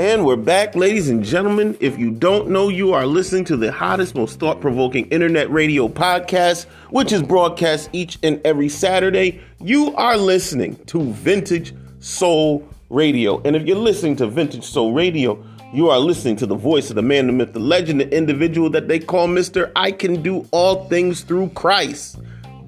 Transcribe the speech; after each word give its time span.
And 0.00 0.24
we're 0.24 0.36
back, 0.36 0.74
ladies 0.74 1.10
and 1.10 1.22
gentlemen. 1.22 1.76
If 1.78 1.98
you 1.98 2.10
don't 2.10 2.48
know, 2.48 2.70
you 2.70 2.94
are 2.94 3.04
listening 3.04 3.44
to 3.44 3.56
the 3.58 3.70
hottest, 3.70 4.14
most 4.14 4.40
thought 4.40 4.58
provoking 4.58 5.04
internet 5.08 5.50
radio 5.50 5.88
podcast, 5.88 6.64
which 6.88 7.12
is 7.12 7.22
broadcast 7.22 7.90
each 7.92 8.18
and 8.22 8.40
every 8.46 8.70
Saturday. 8.70 9.42
You 9.60 9.94
are 9.96 10.16
listening 10.16 10.76
to 10.86 11.02
Vintage 11.12 11.74
Soul 11.98 12.66
Radio. 12.88 13.42
And 13.42 13.54
if 13.54 13.66
you're 13.66 13.76
listening 13.76 14.16
to 14.16 14.26
Vintage 14.26 14.64
Soul 14.64 14.94
Radio, 14.94 15.44
you 15.70 15.90
are 15.90 15.98
listening 15.98 16.36
to 16.36 16.46
the 16.46 16.56
voice 16.56 16.88
of 16.88 16.96
the 16.96 17.02
man, 17.02 17.26
the 17.26 17.34
myth, 17.34 17.52
the 17.52 17.60
legend, 17.60 18.00
the 18.00 18.08
individual 18.08 18.70
that 18.70 18.88
they 18.88 19.00
call 19.00 19.28
Mr. 19.28 19.70
I 19.76 19.92
Can 19.92 20.22
Do 20.22 20.48
All 20.50 20.88
Things 20.88 21.20
Through 21.24 21.50
Christ, 21.50 22.18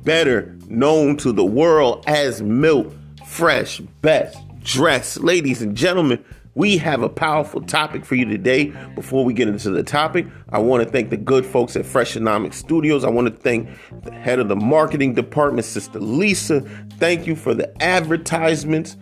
better 0.05 0.55
known 0.69 1.17
to 1.17 1.33
the 1.33 1.47
world 1.47 2.05
as 2.07 2.43
Milt 2.43 2.93
Fresh 3.27 3.81
Best 4.03 4.37
Dress. 4.63 5.17
Ladies 5.17 5.63
and 5.63 5.75
gentlemen, 5.75 6.23
we 6.55 6.77
have 6.77 7.03
a 7.03 7.09
powerful 7.09 7.63
topic 7.63 8.05
for 8.05 8.15
you 8.15 8.25
today. 8.27 8.73
Before 8.95 9.25
we 9.25 9.33
get 9.33 9.49
into 9.49 9.71
the 9.71 9.83
topic, 9.83 10.27
I 10.51 10.59
want 10.59 10.85
to 10.85 10.91
thank 10.91 11.11
the 11.11 11.17
good 11.17 11.47
folks 11.47 11.77
at 11.77 11.85
Freshonomics 11.85 12.55
Studios. 12.55 13.05
I 13.05 13.09
want 13.09 13.29
to 13.29 13.35
thank 13.35 13.69
the 14.03 14.13
head 14.13 14.39
of 14.39 14.49
the 14.49 14.57
marketing 14.57 15.15
department, 15.15 15.65
Sister 15.65 15.99
Lisa. 15.99 16.61
Thank 16.99 17.27
you 17.27 17.37
for 17.37 17.55
the 17.55 17.83
advertisements 17.83 18.97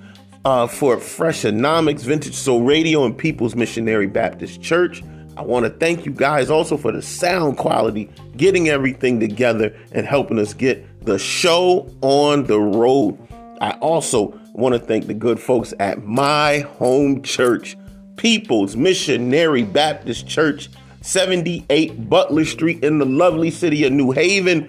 uh, 0.44 0.66
for 0.66 0.96
Freshonomics, 0.96 2.00
Vintage 2.00 2.34
Soul 2.34 2.62
Radio, 2.62 3.05
and 3.05 3.16
People's 3.18 3.56
Missionary 3.56 4.06
Baptist 4.06 4.62
Church. 4.62 5.02
I 5.36 5.42
want 5.42 5.64
to 5.64 5.70
thank 5.70 6.06
you 6.06 6.12
guys 6.12 6.50
also 6.50 6.77
for 6.77 6.92
the 6.92 7.02
sound 7.02 7.56
quality, 7.56 8.10
getting 8.36 8.69
everything 8.69 9.19
together, 9.19 9.74
and 9.92 10.06
helping 10.06 10.38
us 10.38 10.55
get 10.55 10.86
the 11.05 11.19
show 11.19 11.88
on 12.02 12.44
the 12.44 12.60
road. 12.60 13.19
I 13.60 13.72
also 13.80 14.38
want 14.52 14.74
to 14.74 14.78
thank 14.78 15.06
the 15.06 15.14
good 15.14 15.40
folks 15.40 15.72
at 15.78 16.05
my 16.05 16.61
home 16.61 17.22
church, 17.22 17.77
People's 18.16 18.77
Missionary 18.77 19.62
Baptist 19.62 20.27
Church, 20.27 20.69
78 21.02 22.08
Butler 22.08 22.44
Street 22.44 22.84
in 22.84 22.98
the 22.98 23.06
lovely 23.06 23.50
city 23.50 23.84
of 23.84 23.92
New 23.92 24.10
Haven, 24.10 24.62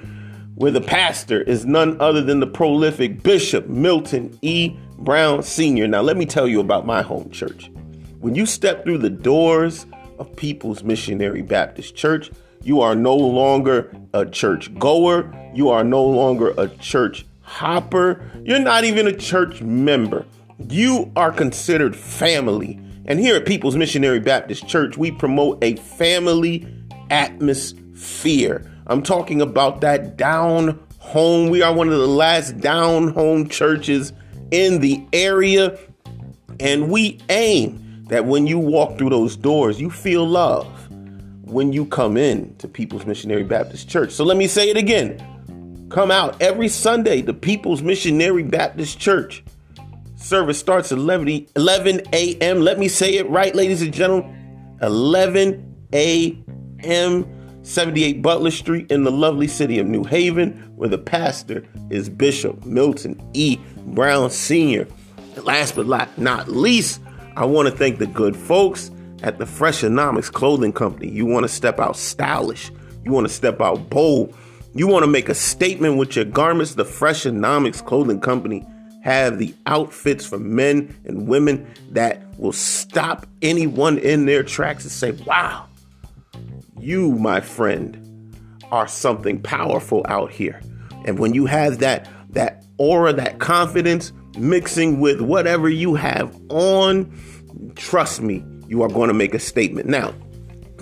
where 0.55 0.71
the 0.71 0.81
pastor 0.81 1.41
is 1.41 1.65
none 1.65 1.99
other 1.99 2.21
than 2.21 2.39
the 2.39 2.47
prolific 2.47 3.23
Bishop 3.23 3.67
Milton 3.67 4.37
E. 4.41 4.75
Brown 4.99 5.41
Sr. 5.41 5.87
Now, 5.87 6.01
let 6.01 6.17
me 6.17 6.25
tell 6.25 6.47
you 6.47 6.59
about 6.59 6.85
my 6.85 7.01
home 7.01 7.31
church. 7.31 7.71
When 8.19 8.35
you 8.35 8.45
step 8.45 8.83
through 8.83 8.99
the 8.99 9.09
doors 9.09 9.87
of 10.19 10.35
People's 10.35 10.83
Missionary 10.83 11.41
Baptist 11.41 11.95
Church, 11.95 12.29
you 12.63 12.81
are 12.81 12.93
no 12.93 13.15
longer 13.15 13.91
a 14.13 14.25
church 14.25 14.73
goer, 14.77 15.33
you 15.55 15.69
are 15.69 15.83
no 15.83 16.03
longer 16.03 16.53
a 16.57 16.67
church 16.67 17.25
hopper, 17.51 18.23
you're 18.45 18.59
not 18.59 18.85
even 18.85 19.07
a 19.07 19.15
church 19.15 19.61
member. 19.61 20.25
You 20.69 21.11
are 21.17 21.31
considered 21.31 21.95
family. 21.95 22.79
And 23.05 23.19
here 23.19 23.35
at 23.35 23.45
People's 23.45 23.75
Missionary 23.75 24.21
Baptist 24.21 24.67
Church, 24.67 24.97
we 24.97 25.11
promote 25.11 25.61
a 25.61 25.75
family 25.75 26.65
atmosphere. 27.09 28.65
I'm 28.87 29.03
talking 29.03 29.41
about 29.41 29.81
that 29.81 30.15
down 30.15 30.81
home. 30.99 31.49
We 31.49 31.61
are 31.61 31.73
one 31.73 31.89
of 31.89 31.99
the 31.99 32.07
last 32.07 32.57
down 32.59 33.09
home 33.09 33.49
churches 33.49 34.13
in 34.51 34.79
the 34.79 35.05
area. 35.11 35.77
And 36.59 36.89
we 36.89 37.19
aim 37.29 38.05
that 38.07 38.25
when 38.25 38.47
you 38.47 38.59
walk 38.59 38.97
through 38.97 39.09
those 39.09 39.35
doors, 39.35 39.79
you 39.81 39.89
feel 39.89 40.25
love 40.25 40.67
when 41.43 41.73
you 41.73 41.85
come 41.85 42.15
in 42.15 42.55
to 42.57 42.67
People's 42.69 43.05
Missionary 43.05 43.43
Baptist 43.43 43.89
Church. 43.89 44.11
So 44.11 44.23
let 44.23 44.37
me 44.37 44.47
say 44.47 44.69
it 44.69 44.77
again. 44.77 45.21
Come 45.91 46.09
out 46.09 46.41
every 46.41 46.69
Sunday 46.69 47.21
to 47.23 47.33
People's 47.33 47.81
Missionary 47.81 48.43
Baptist 48.43 48.97
Church. 48.97 49.43
Service 50.15 50.57
starts 50.57 50.93
at 50.93 50.97
11, 50.97 51.47
11 51.57 52.01
a.m. 52.13 52.61
Let 52.61 52.79
me 52.79 52.87
say 52.87 53.15
it 53.15 53.29
right, 53.29 53.53
ladies 53.53 53.81
and 53.81 53.93
gentlemen. 53.93 54.77
11 54.81 55.87
a.m. 55.91 57.27
78 57.63 58.21
Butler 58.21 58.51
Street 58.51 58.89
in 58.89 59.03
the 59.03 59.11
lovely 59.11 59.49
city 59.49 59.79
of 59.79 59.85
New 59.85 60.05
Haven, 60.05 60.53
where 60.77 60.87
the 60.87 60.97
pastor 60.97 61.67
is 61.89 62.07
Bishop 62.07 62.65
Milton 62.65 63.21
E. 63.33 63.57
Brown 63.87 64.29
Sr. 64.29 64.87
last 65.43 65.75
but 65.75 65.87
not 66.17 66.47
least, 66.47 67.01
I 67.35 67.43
want 67.43 67.67
to 67.67 67.75
thank 67.75 67.99
the 67.99 68.07
good 68.07 68.37
folks 68.37 68.91
at 69.23 69.39
the 69.39 69.45
Freshonomics 69.45 70.31
Clothing 70.31 70.71
Company. 70.71 71.11
You 71.11 71.25
want 71.25 71.43
to 71.43 71.49
step 71.49 71.81
out 71.81 71.97
stylish, 71.97 72.71
you 73.03 73.11
want 73.11 73.27
to 73.27 73.33
step 73.33 73.59
out 73.59 73.89
bold, 73.89 74.33
you 74.73 74.87
want 74.87 75.03
to 75.03 75.07
make 75.07 75.29
a 75.29 75.35
statement 75.35 75.97
with 75.97 76.15
your 76.15 76.25
garments? 76.25 76.75
The 76.75 76.85
Freshonomics 76.85 77.85
Clothing 77.85 78.21
Company 78.21 78.65
have 79.03 79.37
the 79.37 79.53
outfits 79.65 80.25
for 80.25 80.39
men 80.39 80.95
and 81.05 81.27
women 81.27 81.67
that 81.91 82.23
will 82.37 82.53
stop 82.53 83.25
anyone 83.41 83.97
in 83.97 84.25
their 84.25 84.43
tracks 84.43 84.83
and 84.83 84.91
say, 84.91 85.11
wow, 85.25 85.65
you, 86.79 87.13
my 87.13 87.41
friend, 87.41 87.97
are 88.71 88.87
something 88.87 89.41
powerful 89.41 90.05
out 90.07 90.31
here. 90.31 90.61
And 91.05 91.19
when 91.19 91.33
you 91.33 91.45
have 91.47 91.79
that, 91.79 92.07
that 92.29 92.63
aura, 92.77 93.11
that 93.13 93.39
confidence 93.39 94.13
mixing 94.37 94.99
with 94.99 95.19
whatever 95.19 95.67
you 95.67 95.95
have 95.95 96.39
on, 96.49 97.11
trust 97.75 98.21
me, 98.21 98.45
you 98.67 98.81
are 98.83 98.87
going 98.87 99.09
to 99.09 99.13
make 99.13 99.33
a 99.33 99.39
statement. 99.39 99.89
Now, 99.89 100.13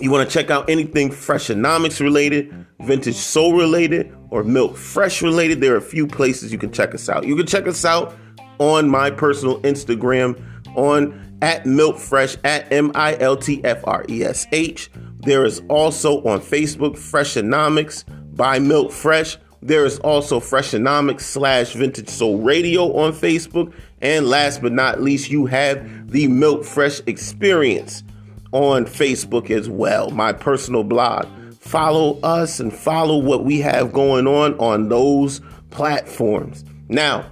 you 0.02 0.12
want 0.12 0.30
to 0.30 0.34
check 0.34 0.50
out 0.50 0.70
anything 0.70 1.10
Freshonomics 1.10 2.00
related, 2.00 2.66
vintage 2.80 3.16
soul 3.16 3.54
related, 3.54 4.16
or 4.30 4.44
Milt 4.44 4.78
Fresh 4.78 5.22
related, 5.22 5.62
there 5.62 5.74
are 5.74 5.78
a 5.78 5.82
few 5.82 6.08
places 6.08 6.52
you 6.52 6.58
can 6.58 6.72
check 6.72 6.94
us 6.94 7.10
out. 7.10 7.26
You 7.26 7.36
can 7.36 7.48
check 7.48 7.68
us 7.68 7.86
out 7.86 8.16
on 8.60 8.90
my 8.90 9.10
personal 9.10 9.60
Instagram 9.62 10.42
on 10.76 11.38
at 11.42 11.66
Milt 11.66 12.00
Fresh 12.00 12.38
at 12.44 12.72
M 12.72 12.92
I 12.96 13.18
L 13.20 13.38
T 13.38 13.64
F 13.64 13.82
R 13.86 14.06
E 14.10 14.24
S 14.24 14.46
H. 14.52 14.92
There 15.20 15.46
is 15.46 15.62
also 15.70 16.24
on 16.24 16.40
Facebook 16.42 16.94
Freshonomics 16.94 18.04
by 18.36 18.60
Milt 18.60 18.94
Fresh. 18.94 19.38
There 19.62 19.86
is 19.86 20.00
also 20.00 20.40
Freshonomics 20.40 21.22
slash 21.22 21.74
Vintage 21.74 22.08
Soul 22.10 22.38
Radio 22.40 22.96
on 22.96 23.12
Facebook. 23.12 23.74
And 24.02 24.28
last 24.28 24.62
but 24.62 24.72
not 24.72 25.02
least, 25.02 25.30
you 25.30 25.46
have 25.48 26.10
the 26.10 26.28
Milt 26.30 26.66
Fresh 26.66 27.02
Experience 27.06 28.04
on 28.52 28.86
Facebook 28.86 29.50
as 29.50 29.70
well, 29.70 30.10
my 30.12 30.34
personal 30.34 30.84
blog. 30.84 31.28
Follow 31.60 32.20
us 32.22 32.60
and 32.60 32.74
follow 32.74 33.18
what 33.18 33.46
we 33.46 33.60
have 33.60 33.94
going 33.94 34.28
on 34.28 34.58
on 34.60 34.90
those 34.90 35.42
platforms. 35.70 36.64
Now, 36.88 37.26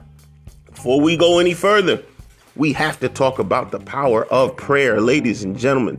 before 0.66 1.02
we 1.02 1.18
go 1.18 1.40
any 1.40 1.54
further, 1.54 2.04
we 2.56 2.74
have 2.74 3.00
to 3.00 3.10
talk 3.10 3.40
about 3.40 3.72
the 3.72 3.80
power 3.80 4.26
of 4.26 4.56
prayer, 4.58 5.02
ladies 5.02 5.44
and 5.44 5.58
gentlemen. 5.58 5.98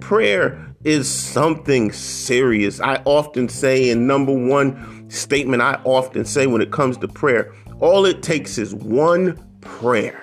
Prayer 0.00 0.74
is 0.84 1.08
something 1.08 1.92
serious. 1.92 2.80
I 2.80 3.02
often 3.04 3.48
say, 3.48 3.90
in 3.90 4.06
number 4.06 4.32
one 4.32 5.10
statement, 5.10 5.62
I 5.62 5.80
often 5.84 6.24
say 6.24 6.46
when 6.46 6.62
it 6.62 6.72
comes 6.72 6.96
to 6.98 7.08
prayer, 7.08 7.52
all 7.80 8.04
it 8.06 8.22
takes 8.22 8.58
is 8.58 8.74
one 8.74 9.38
prayer. 9.60 10.22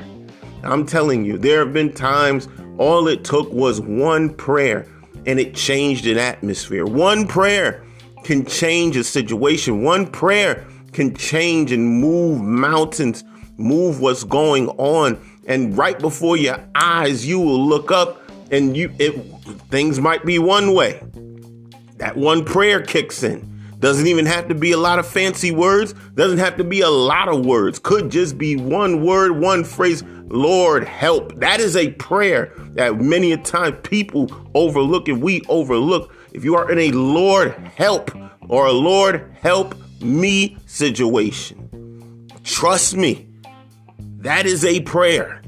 I'm 0.63 0.85
telling 0.85 1.25
you, 1.25 1.37
there 1.37 1.59
have 1.59 1.73
been 1.73 1.91
times 1.93 2.47
all 2.81 3.07
it 3.07 3.23
took 3.23 3.51
was 3.53 3.79
one 3.79 4.33
prayer 4.33 4.87
and 5.27 5.39
it 5.39 5.53
changed 5.53 6.07
an 6.07 6.17
atmosphere. 6.17 6.83
One 6.83 7.27
prayer 7.27 7.85
can 8.23 8.43
change 8.43 8.97
a 8.97 9.03
situation. 9.03 9.83
One 9.83 10.07
prayer 10.07 10.65
can 10.91 11.15
change 11.15 11.71
and 11.71 11.87
move 11.87 12.41
mountains, 12.41 13.23
move 13.57 14.01
what's 14.01 14.23
going 14.23 14.67
on. 14.69 15.21
And 15.45 15.77
right 15.77 15.99
before 15.99 16.37
your 16.37 16.57
eyes, 16.73 17.23
you 17.25 17.39
will 17.39 17.63
look 17.63 17.91
up 17.91 18.19
and 18.49 18.75
you 18.75 18.91
it 18.97 19.11
things 19.69 19.99
might 19.99 20.25
be 20.25 20.39
one 20.39 20.73
way. 20.73 21.03
That 21.97 22.17
one 22.17 22.43
prayer 22.43 22.81
kicks 22.81 23.21
in. 23.21 23.47
Doesn't 23.77 24.07
even 24.07 24.25
have 24.25 24.47
to 24.47 24.55
be 24.55 24.71
a 24.71 24.77
lot 24.77 24.97
of 24.97 25.07
fancy 25.07 25.51
words, 25.51 25.93
doesn't 26.15 26.39
have 26.39 26.57
to 26.57 26.63
be 26.63 26.81
a 26.81 26.89
lot 26.89 27.29
of 27.29 27.45
words. 27.45 27.77
Could 27.77 28.09
just 28.09 28.39
be 28.39 28.55
one 28.55 29.05
word, 29.05 29.39
one 29.39 29.63
phrase. 29.63 30.03
Lord, 30.31 30.85
help. 30.85 31.35
That 31.39 31.59
is 31.59 31.75
a 31.75 31.91
prayer 31.91 32.53
that 32.73 32.99
many 32.99 33.33
a 33.33 33.37
time 33.37 33.73
people 33.77 34.31
overlook 34.55 35.07
and 35.09 35.21
we 35.21 35.41
overlook. 35.49 36.15
If 36.31 36.45
you 36.45 36.55
are 36.55 36.71
in 36.71 36.79
a 36.79 36.91
Lord, 36.91 37.51
help 37.75 38.15
or 38.47 38.67
a 38.67 38.71
Lord, 38.71 39.35
help 39.41 39.75
me 40.01 40.57
situation, 40.65 42.27
trust 42.43 42.95
me, 42.95 43.27
that 44.19 44.45
is 44.45 44.63
a 44.65 44.79
prayer. 44.81 45.41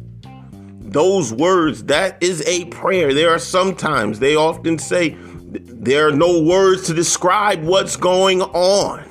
Those 0.80 1.34
words, 1.34 1.86
that 1.86 2.22
is 2.22 2.46
a 2.48 2.66
prayer. 2.66 3.14
There 3.14 3.32
are 3.32 3.40
sometimes 3.40 4.20
they 4.20 4.36
often 4.36 4.78
say 4.78 5.16
there 5.20 6.08
are 6.08 6.12
no 6.12 6.42
words 6.44 6.86
to 6.88 6.94
describe 6.94 7.64
what's 7.64 7.96
going 7.96 8.42
on. 8.42 9.10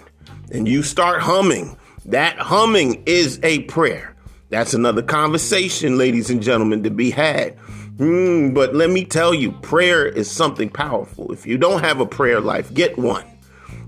And 0.53 0.69
you 0.69 0.83
start 0.83 1.23
humming. 1.23 1.77
That 2.05 2.39
humming 2.39 3.03
is 3.07 3.41
a 3.43 3.61
prayer. 3.63 4.15
That's 4.53 4.75
another 4.75 5.01
conversation, 5.01 5.97
ladies 5.97 6.29
and 6.29 6.43
gentlemen, 6.43 6.83
to 6.83 6.91
be 6.91 7.09
had. 7.11 7.57
Mm, 7.97 8.53
but 8.53 8.75
let 8.75 8.91
me 8.91 9.03
tell 9.03 9.33
you, 9.33 9.51
prayer 9.51 10.07
is 10.07 10.31
something 10.31 10.69
powerful. 10.69 11.33
If 11.33 11.47
you 11.47 11.57
don't 11.57 11.83
have 11.83 12.01
a 12.01 12.07
prayer 12.07 12.39
life, 12.39 12.73
get 12.75 12.99
one. 12.99 13.25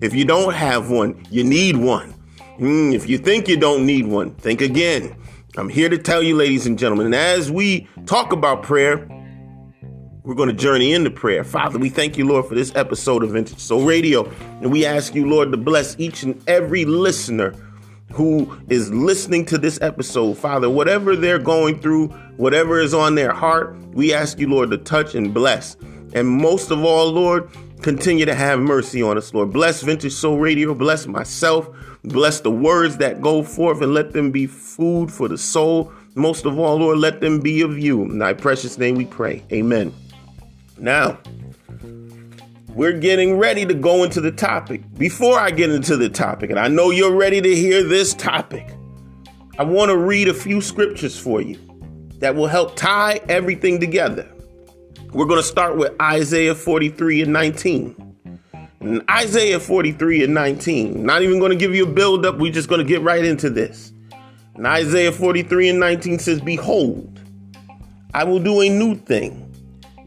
If 0.00 0.14
you 0.14 0.24
don't 0.24 0.54
have 0.54 0.88
one, 0.88 1.22
you 1.30 1.44
need 1.44 1.76
one. 1.76 2.14
Mm, 2.58 2.94
if 2.94 3.06
you 3.10 3.18
think 3.18 3.46
you 3.46 3.58
don't 3.58 3.84
need 3.84 4.06
one, 4.06 4.36
think 4.36 4.62
again. 4.62 5.14
I'm 5.58 5.68
here 5.68 5.90
to 5.90 5.98
tell 5.98 6.22
you, 6.22 6.34
ladies 6.34 6.66
and 6.66 6.78
gentlemen, 6.78 7.04
and 7.04 7.14
as 7.14 7.52
we 7.52 7.86
talk 8.06 8.32
about 8.32 8.62
prayer, 8.62 9.06
we're 10.22 10.34
going 10.34 10.48
to 10.48 10.54
journey 10.54 10.94
into 10.94 11.10
prayer. 11.10 11.44
Father, 11.44 11.78
we 11.78 11.90
thank 11.90 12.16
you, 12.16 12.26
Lord, 12.26 12.46
for 12.46 12.54
this 12.54 12.74
episode 12.74 13.22
of 13.22 13.32
Vintage 13.32 13.58
Soul 13.58 13.84
Radio. 13.84 14.24
And 14.62 14.72
we 14.72 14.86
ask 14.86 15.14
you, 15.14 15.28
Lord, 15.28 15.50
to 15.50 15.58
bless 15.58 15.94
each 15.98 16.22
and 16.22 16.42
every 16.48 16.86
listener 16.86 17.54
who 18.12 18.56
is 18.68 18.92
listening 18.92 19.44
to 19.46 19.58
this 19.58 19.80
episode. 19.80 20.34
Father, 20.38 20.70
whatever 20.70 21.16
they're 21.16 21.38
going 21.38 21.80
through, 21.80 22.08
whatever 22.36 22.78
is 22.78 22.94
on 22.94 23.14
their 23.14 23.32
heart, 23.32 23.76
we 23.92 24.14
ask 24.14 24.38
you, 24.38 24.48
Lord, 24.48 24.70
to 24.70 24.78
touch 24.78 25.14
and 25.14 25.34
bless. 25.34 25.76
And 26.14 26.28
most 26.28 26.70
of 26.70 26.84
all, 26.84 27.10
Lord, 27.10 27.50
continue 27.82 28.24
to 28.24 28.34
have 28.34 28.60
mercy 28.60 29.02
on 29.02 29.18
us, 29.18 29.34
Lord. 29.34 29.52
Bless 29.52 29.82
Vintage 29.82 30.12
Soul 30.12 30.38
Radio. 30.38 30.74
Bless 30.74 31.06
myself. 31.06 31.68
Bless 32.04 32.40
the 32.40 32.50
words 32.50 32.98
that 32.98 33.20
go 33.20 33.42
forth 33.42 33.80
and 33.80 33.94
let 33.94 34.12
them 34.12 34.30
be 34.30 34.46
food 34.46 35.10
for 35.12 35.26
the 35.26 35.38
soul. 35.38 35.92
Most 36.14 36.44
of 36.44 36.58
all, 36.58 36.76
Lord, 36.76 36.98
let 36.98 37.20
them 37.20 37.40
be 37.40 37.62
of 37.62 37.78
you. 37.78 38.02
In 38.02 38.18
thy 38.18 38.32
precious 38.32 38.78
name 38.78 38.94
we 38.94 39.06
pray. 39.06 39.42
Amen. 39.52 39.92
Now, 40.78 41.18
we're 42.74 42.92
getting 42.92 43.38
ready 43.38 43.64
to 43.64 43.74
go 43.74 44.02
into 44.02 44.20
the 44.20 44.32
topic. 44.32 44.82
Before 44.98 45.38
I 45.38 45.50
get 45.50 45.70
into 45.70 45.96
the 45.96 46.08
topic, 46.08 46.50
and 46.50 46.58
I 46.58 46.66
know 46.66 46.90
you're 46.90 47.14
ready 47.14 47.40
to 47.40 47.54
hear 47.54 47.84
this 47.84 48.14
topic, 48.14 48.66
I 49.58 49.62
want 49.62 49.90
to 49.90 49.96
read 49.96 50.26
a 50.26 50.34
few 50.34 50.60
scriptures 50.60 51.18
for 51.18 51.40
you 51.40 51.58
that 52.18 52.34
will 52.34 52.48
help 52.48 52.74
tie 52.74 53.20
everything 53.28 53.78
together. 53.78 54.28
We're 55.12 55.26
going 55.26 55.40
to 55.40 55.46
start 55.46 55.76
with 55.76 55.92
Isaiah 56.02 56.56
43 56.56 57.22
and 57.22 57.32
19. 57.32 58.16
In 58.80 59.02
Isaiah 59.08 59.60
43 59.60 60.24
and 60.24 60.34
19, 60.34 61.06
not 61.06 61.22
even 61.22 61.38
going 61.38 61.52
to 61.52 61.56
give 61.56 61.74
you 61.74 61.84
a 61.84 61.90
build 61.90 62.26
up, 62.26 62.38
we're 62.38 62.52
just 62.52 62.68
going 62.68 62.80
to 62.80 62.84
get 62.84 63.02
right 63.02 63.24
into 63.24 63.48
this. 63.50 63.92
And 64.56 64.66
Isaiah 64.66 65.12
43 65.12 65.70
and 65.70 65.80
19 65.80 66.18
says, 66.18 66.40
Behold, 66.40 67.20
I 68.12 68.24
will 68.24 68.40
do 68.40 68.60
a 68.60 68.68
new 68.68 68.96
thing. 68.96 69.40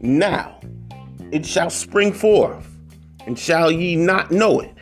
Now 0.00 0.57
it 1.32 1.44
shall 1.44 1.70
spring 1.70 2.12
forth, 2.12 2.66
and 3.26 3.38
shall 3.38 3.70
ye 3.70 3.96
not 3.96 4.30
know 4.30 4.60
it? 4.60 4.74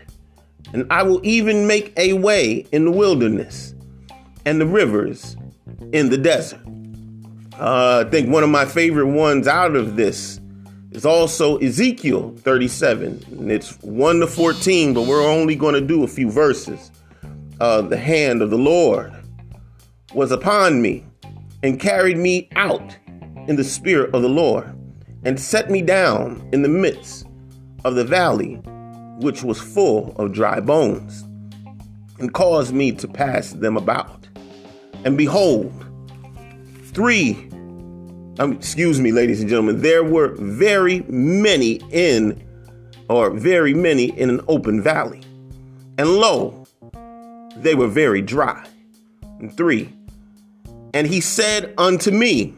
And 0.73 0.87
I 0.91 1.03
will 1.03 1.21
even 1.25 1.67
make 1.67 1.93
a 1.97 2.15
way 2.15 2.67
in 2.73 2.85
the 2.85 2.91
wilderness 2.91 3.75
and 4.45 4.61
the 4.61 4.67
rivers 4.67 5.37
in 5.93 6.11
the 6.11 6.19
desert. 6.19 6.61
Uh, 7.59 8.05
I 8.07 8.11
think 8.11 8.29
one 8.29 8.43
of 8.43 8.51
my 8.51 8.65
favorite 8.65 9.07
ones 9.07 9.47
out 9.47 9.77
of 9.77 9.97
this 9.97 10.41
is 10.91 11.07
also 11.07 11.59
Ezekiel 11.59 12.35
37, 12.39 13.25
and 13.31 13.53
it's 13.53 13.81
1 13.83 14.21
to 14.21 14.27
14, 14.27 14.95
but 14.95 15.03
we're 15.03 15.27
only 15.27 15.55
going 15.55 15.75
to 15.75 15.81
do 15.81 16.05
a 16.05 16.09
few 16.09 16.31
verses. 16.31 16.91
Uh, 17.61 17.81
the 17.83 17.97
hand 17.97 18.43
of 18.43 18.51
the 18.51 18.59
Lord 18.59 19.13
was 20.15 20.31
upon 20.31 20.83
me 20.83 21.05
and 21.63 21.81
carried 21.81 22.19
me 22.19 22.49
out 22.57 22.97
in 23.49 23.57
the 23.57 23.65
spirit 23.65 24.15
of 24.15 24.23
the 24.23 24.29
Lord 24.29 24.73
and 25.25 25.39
set 25.41 25.71
me 25.71 25.83
down 25.83 26.49
in 26.53 26.63
the 26.63 26.69
midst 26.69 27.27
of 27.85 27.95
the 27.95 28.05
valley, 28.05 28.55
which 29.21 29.43
was 29.43 29.61
full 29.61 30.15
of 30.17 30.33
dry 30.33 30.61
bones, 30.61 31.25
and 32.19 32.33
caused 32.33 32.75
me 32.75 32.93
to 32.93 33.09
pass 33.09 33.51
them 33.51 33.77
about. 33.77 34.29
And 35.05 35.17
behold, 35.17 35.73
three, 36.85 37.35
um, 38.39 38.53
excuse 38.53 39.01
me, 39.01 39.13
ladies 39.13 39.41
and 39.41 39.49
gentlemen, 39.49 39.81
there 39.81 40.05
were 40.05 40.35
very 40.39 41.01
many 41.09 41.81
in, 41.91 42.43
or 43.09 43.31
very 43.31 43.75
many 43.75 44.07
in 44.19 44.31
an 44.31 44.41
open 44.49 44.83
valley. 44.83 45.21
And 45.99 46.11
lo, 46.17 46.67
they 47.57 47.75
were 47.75 47.89
very 47.89 48.21
dry. 48.21 48.67
And 49.39 49.55
three, 49.57 49.93
and 50.93 51.07
he 51.07 51.21
said 51.21 51.75
unto 51.79 52.11
me, 52.11 52.55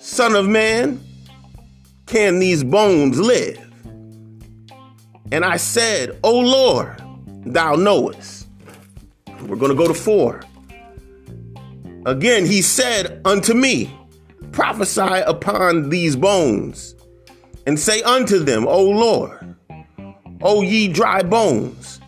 Son 0.00 0.34
of 0.34 0.46
man, 0.46 1.00
can 2.06 2.38
these 2.38 2.64
bones 2.64 3.18
live? 3.18 3.60
And 5.32 5.44
I 5.44 5.56
said, 5.56 6.18
O 6.22 6.38
Lord, 6.38 7.02
thou 7.44 7.74
knowest. 7.74 8.46
We're 9.42 9.56
going 9.56 9.70
to 9.70 9.76
go 9.76 9.88
to 9.88 9.94
four. 9.94 10.42
Again, 12.06 12.46
he 12.46 12.62
said 12.62 13.20
unto 13.24 13.52
me, 13.52 13.92
Prophesy 14.52 15.00
upon 15.26 15.90
these 15.90 16.16
bones, 16.16 16.94
and 17.66 17.78
say 17.78 18.00
unto 18.02 18.38
them, 18.38 18.66
O 18.66 18.84
Lord, 18.84 19.56
O 20.40 20.62
ye 20.62 20.88
dry 20.88 21.22
bones, 21.22 22.00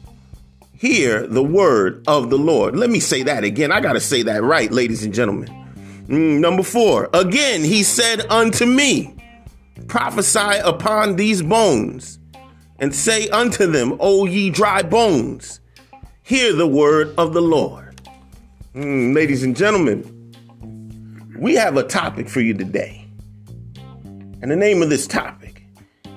hear 0.73 1.27
the 1.27 1.43
word 1.43 2.05
of 2.07 2.31
the 2.31 2.39
Lord. 2.39 2.77
Let 2.77 2.91
me 2.91 3.01
say 3.01 3.25
that 3.25 3.43
again. 3.43 3.73
I 3.73 3.81
got 3.81 3.95
to 3.95 4.01
say 4.01 4.23
that 4.23 4.43
right, 4.43 4.71
ladies 4.71 5.05
and 5.05 5.13
gentlemen. 5.13 5.49
Mm, 6.07 6.39
number 6.39 6.63
four, 6.63 7.11
again, 7.13 7.65
he 7.65 7.83
said 7.83 8.25
unto 8.31 8.65
me, 8.65 9.18
prophesy 9.89 10.59
upon 10.65 11.17
these 11.17 11.43
bones, 11.43 12.19
and 12.79 12.95
say 12.95 13.29
unto 13.31 13.67
them, 13.67 13.97
O 13.99 14.27
ye 14.27 14.51
dry 14.51 14.83
bones, 14.83 15.61
hear 16.23 16.53
the 16.53 16.69
word 16.69 17.15
of 17.19 17.33
the 17.33 17.43
Lord. 17.43 18.01
Mm, 18.75 19.15
ladies 19.15 19.43
and 19.43 19.57
gentlemen, 19.57 20.15
we 21.39 21.55
have 21.55 21.77
a 21.77 21.83
topic 21.83 22.29
for 22.29 22.41
you 22.41 22.55
today. 22.55 23.07
And 24.41 24.51
the 24.51 24.57
name 24.57 24.83
of 24.83 24.91
this 24.91 25.07
topic 25.07 25.65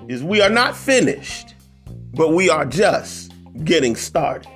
is 0.07 0.23
We 0.23 0.41
Are 0.41 0.49
Not 0.49 0.75
Finished, 0.75 1.55
but 2.13 2.33
We 2.33 2.49
Are 2.49 2.65
Just 2.65 3.33
Getting 3.63 3.95
Started. 3.95 4.51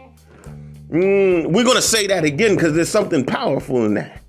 Mm, 0.90 1.52
we're 1.52 1.64
going 1.64 1.78
to 1.78 1.82
say 1.82 2.06
that 2.08 2.24
again 2.24 2.56
because 2.56 2.74
there's 2.74 2.90
something 2.90 3.26
powerful 3.26 3.86
in 3.86 3.96
that. 3.96 4.22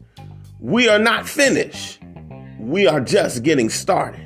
We 0.59 0.89
are 0.89 0.99
not 0.99 1.29
finished, 1.29 2.01
we 2.59 2.87
are 2.87 3.01
just 3.01 3.43
getting 3.43 3.69
started. 3.69 4.26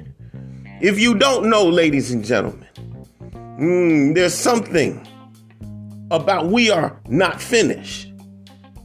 If 0.81 0.99
you 0.99 1.15
don't 1.15 1.51
know, 1.51 1.67
ladies 1.67 2.11
and 2.11 2.25
gentlemen, 2.25 2.67
mm, 3.35 4.15
there's 4.15 4.33
something 4.33 5.07
about 6.11 6.47
we 6.47 6.71
are 6.71 6.99
not 7.07 7.39
finished, 7.39 8.11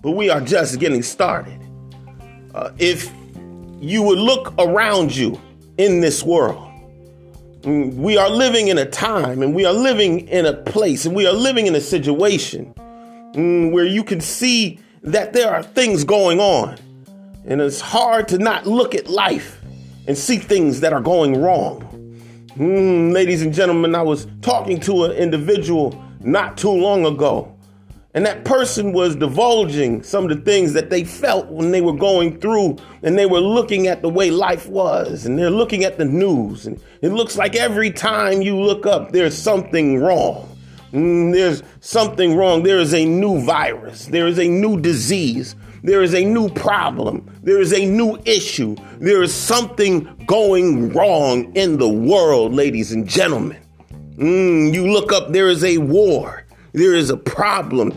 but 0.01 0.11
we 0.11 0.29
are 0.29 0.41
just 0.41 0.77
getting 0.81 1.01
started. 1.01 1.57
Uh, 2.53 2.71
if 2.79 3.09
you 3.79 4.03
would 4.03 4.19
look 4.19 4.53
around 4.59 5.15
you 5.15 5.39
in 5.77 6.01
this 6.01 6.21
world, 6.21 6.69
mm, 7.61 7.93
we 7.93 8.17
are 8.17 8.29
living 8.29 8.67
in 8.67 8.77
a 8.77 8.85
time 8.85 9.41
and 9.41 9.55
we 9.55 9.63
are 9.63 9.71
living 9.73 10.27
in 10.27 10.45
a 10.45 10.53
place 10.53 11.05
and 11.05 11.15
we 11.15 11.25
are 11.25 11.33
living 11.33 11.65
in 11.65 11.75
a 11.75 11.81
situation 11.81 12.73
mm, 13.35 13.71
where 13.71 13.85
you 13.85 14.03
can 14.03 14.19
see 14.19 14.81
that 15.01 15.31
there 15.31 15.49
are 15.49 15.63
things 15.63 16.03
going 16.03 16.41
on. 16.41 16.77
And 17.45 17.61
it's 17.61 17.79
hard 17.79 18.27
to 18.29 18.37
not 18.37 18.67
look 18.67 18.95
at 18.95 19.07
life 19.07 19.61
and 20.07 20.17
see 20.17 20.37
things 20.37 20.81
that 20.81 20.93
are 20.93 21.01
going 21.01 21.41
wrong. 21.41 21.81
Mm, 22.57 23.11
ladies 23.11 23.41
and 23.41 23.53
gentlemen, 23.53 23.95
I 23.95 24.01
was 24.01 24.27
talking 24.41 24.79
to 24.81 25.05
an 25.05 25.11
individual 25.11 26.01
not 26.21 26.57
too 26.57 26.71
long 26.71 27.05
ago, 27.05 27.53
and 28.13 28.25
that 28.25 28.45
person 28.45 28.93
was 28.93 29.15
divulging 29.15 30.01
some 30.03 30.23
of 30.23 30.29
the 30.29 30.43
things 30.45 30.71
that 30.73 30.89
they 30.89 31.03
felt 31.03 31.47
when 31.47 31.71
they 31.71 31.81
were 31.81 31.93
going 31.93 32.39
through 32.39 32.77
and 33.03 33.19
they 33.19 33.25
were 33.25 33.41
looking 33.41 33.87
at 33.87 34.01
the 34.01 34.09
way 34.09 34.31
life 34.31 34.67
was, 34.67 35.25
and 35.25 35.37
they're 35.37 35.49
looking 35.49 35.83
at 35.83 35.97
the 35.97 36.05
news, 36.05 36.65
and 36.65 36.81
it 37.01 37.09
looks 37.09 37.37
like 37.37 37.55
every 37.55 37.91
time 37.91 38.41
you 38.41 38.57
look 38.57 38.85
up, 38.85 39.11
there's 39.11 39.37
something 39.37 39.99
wrong. 39.99 40.49
Mm, 40.93 41.33
there's 41.33 41.61
something 41.81 42.37
wrong. 42.37 42.63
There 42.63 42.79
is 42.79 42.93
a 42.93 43.03
new 43.03 43.41
virus. 43.41 44.05
There 44.05 44.27
is 44.27 44.39
a 44.39 44.47
new 44.47 44.79
disease. 44.79 45.55
There 45.85 46.01
is 46.01 46.15
a 46.15 46.25
new 46.25 46.49
problem. 46.49 47.29
There 47.43 47.61
is 47.61 47.71
a 47.71 47.85
new 47.85 48.17
issue. 48.25 48.75
There 48.97 49.21
is 49.21 49.31
something 49.31 50.23
going 50.25 50.91
wrong 50.93 51.55
in 51.55 51.77
the 51.77 51.87
world, 51.87 52.55
ladies 52.55 52.91
and 52.91 53.07
gentlemen. 53.07 53.61
Mm, 54.17 54.73
you 54.73 54.91
look 54.91 55.13
up, 55.13 55.31
there 55.31 55.47
is 55.47 55.63
a 55.63 55.77
war. 55.77 56.43
There 56.73 56.95
is 56.95 57.11
a 57.11 57.17
problem. 57.17 57.93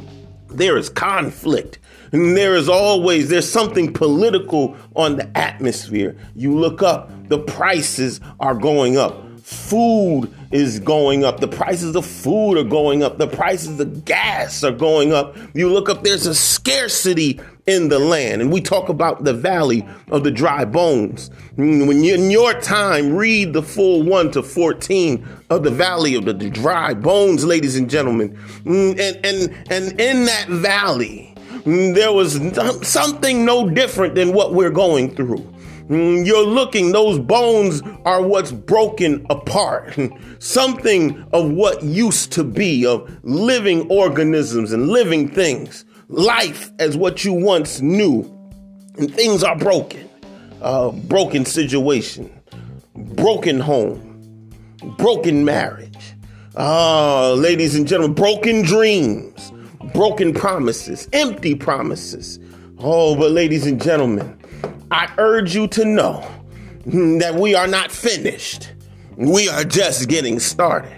There 0.49 0.76
is 0.76 0.90
conflict. 0.90 1.78
And 2.12 2.37
there 2.37 2.57
is 2.57 2.68
always, 2.68 3.30
there's 3.30 3.50
something 3.50 3.90
political 3.95 4.76
on 4.95 5.16
the 5.16 5.38
atmosphere. 5.38 6.14
You 6.37 6.59
look 6.59 6.83
up, 6.83 7.11
the 7.30 7.38
prices 7.38 8.21
are 8.38 8.54
going 8.54 8.99
up. 8.99 9.25
Food 9.40 10.30
is 10.50 10.78
going 10.78 11.25
up. 11.25 11.40
The 11.40 11.49
prices 11.49 11.97
of 11.97 12.04
food 12.04 12.59
are 12.59 12.64
going 12.64 13.02
up. 13.02 13.16
The 13.16 13.26
prices 13.26 13.80
of 13.80 14.04
gas 14.04 14.62
are 14.62 14.73
going 14.73 15.14
up. 15.14 15.38
You 15.54 15.71
look 15.71 15.88
up, 15.88 16.02
there's 16.02 16.26
a 16.26 16.35
scarcity 16.35 17.40
in 17.68 17.90
the 17.90 17.98
land. 17.98 18.40
And 18.40 18.50
we 18.50 18.60
talk 18.62 18.88
about 18.88 19.25
the 19.25 19.34
valley 19.34 19.87
of 20.10 20.25
the 20.25 20.30
dry 20.30 20.64
bones. 20.64 21.30
Mm, 21.56 21.87
when 21.87 22.02
you 22.02 22.14
in 22.14 22.30
your 22.30 22.54
time, 22.60 23.14
read 23.14 23.52
the 23.52 23.62
full 23.62 24.02
1 24.02 24.32
to 24.32 24.42
14 24.42 25.28
of 25.50 25.62
the 25.62 25.70
valley 25.70 26.14
of 26.14 26.25
the 26.25 26.32
dry 26.32 26.94
bones, 26.94 27.44
ladies 27.44 27.76
and 27.76 27.88
gentlemen. 27.90 28.37
Mm, 28.64 28.98
and, 28.98 29.26
and, 29.26 29.66
and 29.70 30.00
in 30.00 30.25
that 30.25 30.46
valley, 30.48 31.34
mm, 31.64 31.94
there 31.94 32.12
was 32.12 32.40
something 32.88 33.44
no 33.44 33.68
different 33.68 34.14
than 34.14 34.32
what 34.32 34.54
we're 34.54 34.70
going 34.70 35.14
through. 35.14 35.46
You're 35.90 36.44
looking, 36.44 36.92
those 36.92 37.18
bones 37.18 37.82
are 38.04 38.20
what's 38.20 38.52
broken 38.52 39.25
apart. 39.30 39.98
Something 40.38 41.26
of 41.32 41.50
what 41.50 41.82
used 41.82 42.30
to 42.32 42.44
be, 42.44 42.84
of 42.84 43.10
living 43.25 43.90
organisms 43.90 44.72
and 44.72 44.88
living 44.88 45.30
things 45.30 45.87
life 46.09 46.71
as 46.79 46.97
what 46.97 47.25
you 47.25 47.33
once 47.35 47.81
knew, 47.81 48.23
and 48.99 49.15
things 49.15 49.43
are 49.45 49.57
broken. 49.57 50.09
Uh, 50.62 50.91
broken 50.91 51.45
situation. 51.45 52.31
broken 53.17 53.61
home, 53.61 54.50
broken 54.97 55.45
marriage. 55.45 56.15
Ah, 56.57 57.33
ladies 57.37 57.75
and 57.75 57.87
gentlemen, 57.87 58.15
broken 58.15 58.62
dreams, 58.62 59.53
broken 59.95 60.35
promises, 60.35 61.09
empty 61.12 61.55
promises. 61.55 62.38
Oh, 62.81 63.17
but 63.17 63.31
ladies 63.33 63.67
and 63.67 63.81
gentlemen, 63.81 64.38
I 64.91 65.12
urge 65.19 65.55
you 65.55 65.69
to 65.69 65.85
know 65.85 66.29
that 66.87 67.35
we 67.37 67.55
are 67.55 67.67
not 67.69 67.93
finished. 67.93 68.73
We 69.17 69.49
are 69.49 69.65
just 69.65 70.09
getting 70.09 70.38
started. 70.38 70.95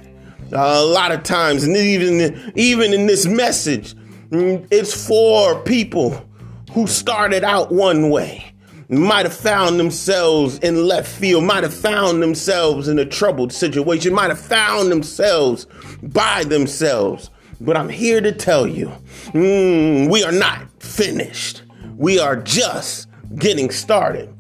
Uh, 0.53 0.57
a 0.79 0.85
lot 0.85 1.13
of 1.13 1.23
times, 1.23 1.65
and 1.65 1.77
even 1.77 2.53
even 2.57 2.93
in 2.93 3.07
this 3.07 3.27
message, 3.27 3.95
it's 4.31 5.07
for 5.07 5.61
people 5.63 6.25
who 6.73 6.87
started 6.87 7.43
out 7.43 7.73
one 7.73 8.11
way, 8.11 8.53
might 8.89 9.25
have 9.25 9.35
found 9.35 9.79
themselves 9.79 10.59
in 10.59 10.87
left 10.87 11.09
field, 11.09 11.45
might 11.45 11.63
have 11.63 11.75
found 11.75 12.23
themselves 12.23 12.89
in 12.89 12.99
a 12.99 13.05
troubled 13.05 13.53
situation, 13.53 14.15
might 14.15 14.31
have 14.31 14.41
found 14.41 14.91
themselves 14.91 15.67
by 16.03 16.45
themselves. 16.45 17.31
But 17.61 17.77
I'm 17.77 17.89
here 17.89 18.21
to 18.21 18.33
tell 18.33 18.67
you, 18.67 18.91
mm, 19.29 20.11
we 20.11 20.25
are 20.25 20.33
not 20.33 20.67
finished. 20.83 21.63
We 21.97 22.19
are 22.19 22.37
just 22.37 23.09
getting 23.37 23.71
started. 23.71 24.35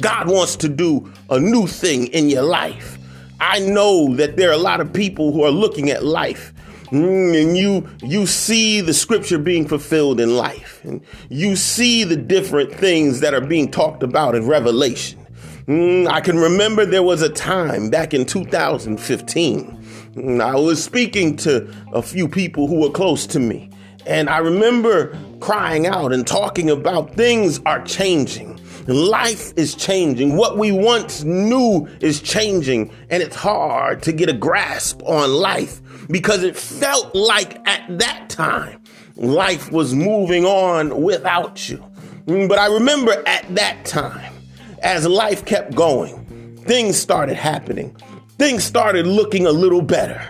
God 0.00 0.28
wants 0.28 0.56
to 0.56 0.68
do 0.68 1.12
a 1.30 1.38
new 1.38 1.66
thing 1.66 2.06
in 2.08 2.28
your 2.28 2.42
life. 2.42 2.98
I 3.40 3.60
know 3.60 4.14
that 4.14 4.36
there 4.36 4.48
are 4.50 4.54
a 4.54 4.58
lot 4.58 4.80
of 4.80 4.92
people 4.92 5.32
who 5.32 5.42
are 5.44 5.50
looking 5.50 5.90
at 5.90 6.04
life 6.04 6.53
and 7.02 7.56
you 7.56 7.88
you 8.02 8.26
see 8.26 8.80
the 8.80 8.94
scripture 8.94 9.38
being 9.38 9.66
fulfilled 9.66 10.20
in 10.20 10.36
life. 10.36 10.80
And 10.84 11.00
you 11.28 11.56
see 11.56 12.04
the 12.04 12.16
different 12.16 12.72
things 12.72 13.20
that 13.20 13.34
are 13.34 13.40
being 13.40 13.70
talked 13.70 14.02
about 14.02 14.34
in 14.34 14.46
revelation. 14.46 15.24
Mm, 15.66 16.06
i 16.08 16.20
can 16.20 16.38
remember 16.38 16.84
there 16.84 17.02
was 17.02 17.22
a 17.22 17.30
time 17.30 17.88
back 17.88 18.12
in 18.12 18.26
2015 18.26 19.82
mm, 20.14 20.40
i 20.42 20.54
was 20.54 20.84
speaking 20.84 21.36
to 21.36 21.74
a 21.94 22.02
few 22.02 22.28
people 22.28 22.66
who 22.66 22.80
were 22.80 22.90
close 22.90 23.26
to 23.28 23.40
me. 23.40 23.70
And 24.06 24.28
i 24.28 24.38
remember 24.38 25.18
crying 25.40 25.86
out 25.86 26.12
and 26.12 26.26
talking 26.26 26.68
about 26.68 27.14
things 27.14 27.60
are 27.64 27.82
changing 27.84 28.53
Life 28.86 29.54
is 29.56 29.74
changing. 29.74 30.36
What 30.36 30.58
we 30.58 30.70
once 30.70 31.24
knew 31.24 31.88
is 32.00 32.20
changing, 32.20 32.92
and 33.08 33.22
it's 33.22 33.36
hard 33.36 34.02
to 34.02 34.12
get 34.12 34.28
a 34.28 34.34
grasp 34.34 35.02
on 35.04 35.32
life 35.32 35.80
because 36.08 36.42
it 36.42 36.54
felt 36.54 37.14
like 37.14 37.66
at 37.66 37.98
that 37.98 38.28
time 38.28 38.82
life 39.16 39.72
was 39.72 39.94
moving 39.94 40.44
on 40.44 41.02
without 41.02 41.66
you. 41.68 41.82
Mm, 42.26 42.46
but 42.46 42.58
I 42.58 42.66
remember 42.66 43.22
at 43.26 43.54
that 43.54 43.86
time, 43.86 44.34
as 44.82 45.06
life 45.06 45.46
kept 45.46 45.74
going, 45.74 46.56
things 46.66 46.98
started 46.98 47.36
happening. 47.36 47.96
Things 48.38 48.64
started 48.64 49.06
looking 49.06 49.46
a 49.46 49.52
little 49.52 49.82
better. 49.82 50.22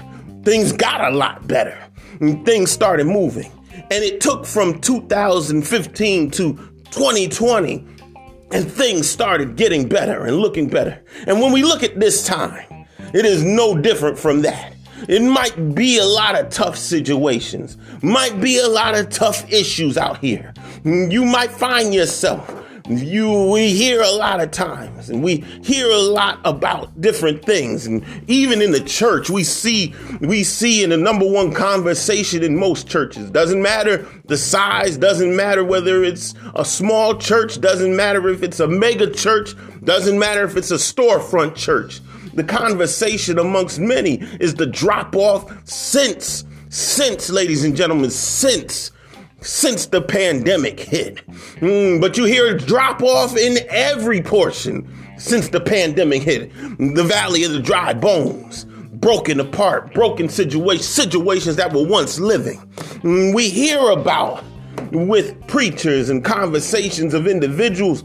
Things 0.45 0.71
got 0.71 1.13
a 1.13 1.17
lot 1.17 1.49
better. 1.49 1.77
Mm, 2.19 2.45
things 2.45 2.71
started 2.71 3.07
moving. 3.07 3.51
And 3.91 4.05
it 4.05 4.21
took 4.21 4.47
from 4.47 4.81
2015 4.81 6.31
to 6.33 6.55
2020 6.91 7.85
and 8.55 8.71
things 8.71 9.11
started 9.11 9.57
getting 9.57 9.89
better 9.89 10.25
and 10.25 10.37
looking 10.37 10.69
better. 10.69 11.03
And 11.27 11.41
when 11.41 11.51
we 11.51 11.65
look 11.65 11.83
at 11.83 11.99
this 11.99 12.25
time, 12.25 12.87
it 13.13 13.27
is 13.27 13.43
no 13.43 13.77
different 13.77 14.17
from 14.17 14.43
that. 14.43 14.75
It 15.09 15.23
might 15.23 15.75
be 15.75 15.99
a 15.99 16.05
lot 16.05 16.39
of 16.39 16.51
tough 16.51 16.79
situations, 16.79 17.77
might 18.01 18.41
be 18.41 18.59
a 18.59 18.69
lot 18.69 18.97
of 18.97 19.11
tough 19.11 19.53
issues 19.53 19.99
out 19.99 20.19
here. 20.19 20.55
You 20.85 21.25
might 21.25 21.51
find 21.51 21.93
yourself 21.93 22.64
you 22.89 23.51
we 23.51 23.73
hear 23.73 24.03
a 24.03 24.11
lot 24.11 24.41
of 24.41 24.51
times 24.51 25.09
and 25.09 25.23
we 25.23 25.37
hear 25.63 25.89
a 25.89 25.99
lot 25.99 26.39
about 26.45 27.01
different 27.01 27.43
things. 27.43 27.87
And 27.87 28.05
even 28.29 28.61
in 28.61 28.73
the 28.73 28.81
church 28.81 29.31
we 29.31 29.43
see 29.43 29.95
we 30.21 30.45
see 30.45 30.85
in 30.85 30.91
the 30.91 30.97
number 30.99 31.27
one 31.27 31.55
conversation 31.55 32.43
in 32.43 32.59
most 32.59 32.87
churches. 32.87 33.31
Doesn't 33.31 33.63
matter 33.63 34.07
the 34.27 34.37
size 34.37 34.99
doesn't 34.99 35.35
matter 35.35 35.65
whether 35.65 36.05
it's 36.05 36.35
a 36.55 36.65
small 36.65 37.17
church 37.17 37.59
doesn't 37.61 37.97
matter 37.97 38.29
if 38.29 38.43
it's 38.43 38.61
a 38.61 38.69
mega 38.69 39.11
church 39.11 39.55
doesn't 39.85 40.19
matter 40.19 40.45
if 40.45 40.57
it's 40.57 40.71
a 40.71 40.75
storefront 40.75 41.55
church. 41.55 42.01
The 42.35 42.45
conversation 42.45 43.39
amongst 43.39 43.79
many 43.79 44.17
is 44.41 44.55
the 44.55 44.67
drop 44.67 45.17
off 45.17 45.51
since 45.67 46.45
since 46.69 47.31
ladies 47.31 47.65
and 47.65 47.75
gentlemen 47.75 48.11
since 48.11 48.91
since 49.45 49.87
the 49.87 50.01
pandemic 50.01 50.81
hit. 50.81 51.17
Mm, 51.61 52.01
but 52.01 52.17
you 52.17 52.25
hear 52.25 52.55
a 52.55 52.59
drop 52.59 53.03
off 53.03 53.37
in 53.37 53.59
every 53.69 54.23
portion 54.23 54.89
since 55.19 55.49
the 55.49 55.61
pandemic 55.61 56.23
hit. 56.23 56.51
The 56.79 57.05
valley 57.05 57.45
of 57.45 57.53
the 57.53 57.61
dry 57.61 57.93
bones, 57.93 58.65
broken 58.65 59.39
apart, 59.39 59.93
broken 59.93 60.29
situations, 60.29 60.89
situations 60.89 61.57
that 61.57 61.73
were 61.73 61.87
once 61.87 62.19
living. 62.19 62.59
Mm, 63.03 63.35
we 63.35 63.51
hear 63.51 63.91
about 63.91 64.43
with 64.91 65.47
preachers 65.47 66.09
and 66.09 66.25
conversations 66.25 67.13
of 67.13 67.27
individuals 67.27 68.03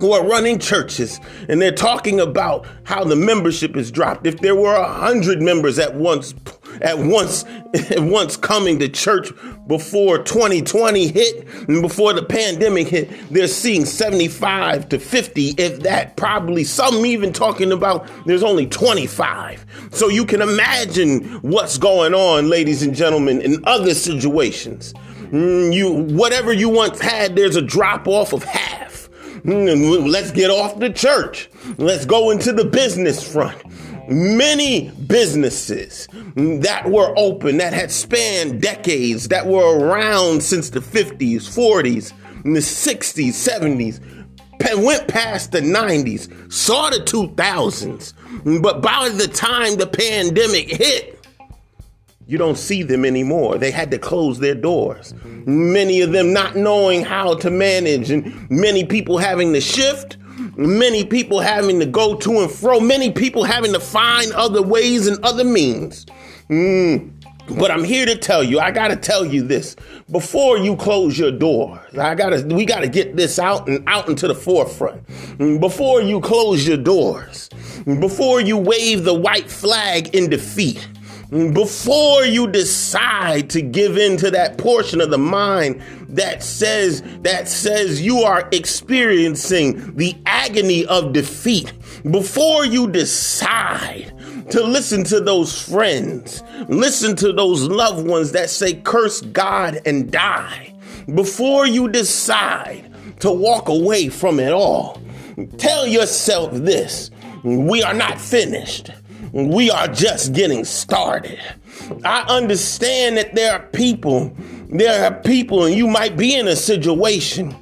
who 0.00 0.12
are 0.12 0.24
running 0.24 0.58
churches 0.58 1.18
and 1.48 1.60
they're 1.60 1.72
talking 1.72 2.20
about 2.20 2.66
how 2.84 3.02
the 3.02 3.16
membership 3.16 3.76
is 3.76 3.90
dropped. 3.90 4.26
If 4.26 4.40
there 4.40 4.54
were 4.54 4.74
a 4.74 4.92
hundred 4.92 5.42
members 5.42 5.78
at 5.78 5.94
once, 5.94 6.34
at 6.80 6.98
once, 6.98 7.44
at 7.74 8.00
once 8.00 8.36
coming 8.36 8.78
to 8.78 8.88
church 8.88 9.30
before 9.66 10.18
2020 10.18 11.08
hit 11.08 11.46
and 11.68 11.82
before 11.82 12.12
the 12.12 12.22
pandemic 12.22 12.88
hit, 12.88 13.10
they're 13.30 13.48
seeing 13.48 13.84
75 13.84 14.88
to 14.88 14.98
50, 14.98 15.54
if 15.58 15.80
that 15.80 16.16
probably 16.16 16.64
some 16.64 17.04
even 17.06 17.32
talking 17.32 17.72
about 17.72 18.08
there's 18.26 18.42
only 18.42 18.66
25. 18.66 19.64
So 19.90 20.08
you 20.08 20.24
can 20.24 20.42
imagine 20.42 21.24
what's 21.42 21.78
going 21.78 22.14
on, 22.14 22.48
ladies 22.48 22.82
and 22.82 22.94
gentlemen, 22.94 23.40
in 23.40 23.62
other 23.64 23.94
situations. 23.94 24.94
Mm, 25.30 25.74
you, 25.74 25.92
whatever 26.14 26.52
you 26.52 26.68
once 26.68 27.00
had, 27.00 27.36
there's 27.36 27.56
a 27.56 27.62
drop 27.62 28.08
off 28.08 28.32
of 28.32 28.42
half. 28.44 29.06
Hmm, 29.42 29.66
let's 30.06 30.30
get 30.30 30.50
off 30.50 30.78
the 30.78 30.90
church. 30.90 31.48
Let's 31.76 32.04
go 32.04 32.30
into 32.30 32.52
the 32.52 32.64
business 32.64 33.22
front. 33.22 33.56
Many 34.08 34.90
businesses 35.06 36.08
that 36.34 36.90
were 36.90 37.12
open, 37.16 37.58
that 37.58 37.72
had 37.74 37.90
spanned 37.90 38.62
decades, 38.62 39.28
that 39.28 39.46
were 39.46 39.78
around 39.78 40.42
since 40.42 40.70
the 40.70 40.80
50s, 40.80 41.42
40s, 41.42 42.12
the 42.44 42.60
60s, 42.60 43.28
70s, 43.28 44.00
went 44.76 45.08
past 45.08 45.52
the 45.52 45.60
90s, 45.60 46.52
saw 46.52 46.90
the 46.90 46.98
2000s. 46.98 48.14
But 48.62 48.80
by 48.80 49.10
the 49.10 49.28
time 49.28 49.76
the 49.76 49.86
pandemic 49.86 50.70
hit, 50.70 51.14
you 52.26 52.36
don't 52.38 52.58
see 52.58 52.82
them 52.82 53.04
anymore. 53.04 53.56
They 53.58 53.70
had 53.70 53.90
to 53.90 53.98
close 53.98 54.38
their 54.38 54.54
doors. 54.54 55.14
Many 55.24 56.02
of 56.02 56.12
them 56.12 56.32
not 56.32 56.56
knowing 56.56 57.02
how 57.02 57.34
to 57.36 57.50
manage, 57.50 58.10
and 58.10 58.50
many 58.50 58.84
people 58.84 59.18
having 59.18 59.52
to 59.54 59.60
shift, 59.60 60.18
many 60.58 61.04
people 61.04 61.38
having 61.40 61.78
to 61.78 61.86
go 61.86 62.16
to 62.16 62.40
and 62.40 62.50
fro, 62.50 62.80
many 62.80 63.12
people 63.12 63.44
having 63.44 63.72
to 63.72 63.80
find 63.80 64.32
other 64.32 64.60
ways 64.60 65.06
and 65.06 65.24
other 65.24 65.44
means. 65.44 66.04
Mm. 66.50 67.12
But 67.58 67.70
I'm 67.70 67.84
here 67.84 68.04
to 68.04 68.14
tell 68.14 68.42
you, 68.42 68.60
I 68.60 68.70
gotta 68.70 68.96
tell 68.96 69.24
you 69.24 69.42
this. 69.42 69.74
Before 70.10 70.58
you 70.58 70.76
close 70.76 71.18
your 71.18 71.30
door, 71.30 71.82
I 71.98 72.14
gotta 72.14 72.44
we 72.54 72.66
gotta 72.66 72.88
get 72.88 73.16
this 73.16 73.38
out 73.38 73.68
and 73.68 73.82
out 73.86 74.08
into 74.08 74.28
the 74.28 74.34
forefront. 74.34 75.06
Before 75.60 76.02
you 76.02 76.20
close 76.20 76.68
your 76.68 76.76
doors, 76.76 77.48
before 77.86 78.42
you 78.42 78.58
wave 78.58 79.04
the 79.04 79.14
white 79.14 79.50
flag 79.50 80.14
in 80.14 80.28
defeat, 80.28 80.86
before 81.30 82.24
you 82.24 82.46
decide 82.46 83.50
to 83.50 83.60
give 83.60 83.98
in 83.98 84.16
to 84.16 84.30
that 84.30 84.56
portion 84.56 84.98
of 85.00 85.10
the 85.10 85.18
mind 85.18 85.82
that 86.08 86.42
says 86.42 87.02
that 87.20 87.46
says 87.46 88.00
you 88.00 88.20
are 88.20 88.48
experiencing 88.50 89.94
the 89.94 90.16
agony 90.24 90.86
of 90.86 91.12
defeat 91.12 91.74
before 92.10 92.64
you 92.64 92.88
decide 92.88 94.10
to 94.50 94.62
listen 94.64 95.04
to 95.04 95.20
those 95.20 95.60
friends 95.68 96.42
listen 96.68 97.14
to 97.14 97.30
those 97.30 97.64
loved 97.64 98.06
ones 98.08 98.32
that 98.32 98.48
say 98.48 98.72
curse 98.72 99.20
god 99.20 99.78
and 99.84 100.10
die 100.10 100.74
before 101.14 101.66
you 101.66 101.88
decide 101.88 102.90
to 103.20 103.30
walk 103.30 103.68
away 103.68 104.08
from 104.08 104.40
it 104.40 104.52
all 104.52 104.98
tell 105.58 105.86
yourself 105.86 106.50
this 106.54 107.10
we 107.44 107.82
are 107.82 107.94
not 107.94 108.18
finished 108.18 108.90
we 109.32 109.70
are 109.70 109.88
just 109.88 110.32
getting 110.32 110.64
started. 110.64 111.38
I 112.04 112.24
understand 112.28 113.16
that 113.16 113.34
there 113.34 113.52
are 113.52 113.66
people, 113.68 114.34
there 114.68 115.04
are 115.04 115.14
people, 115.20 115.64
and 115.64 115.74
you 115.74 115.86
might 115.86 116.16
be 116.16 116.34
in 116.34 116.48
a 116.48 116.56
situation. 116.56 117.54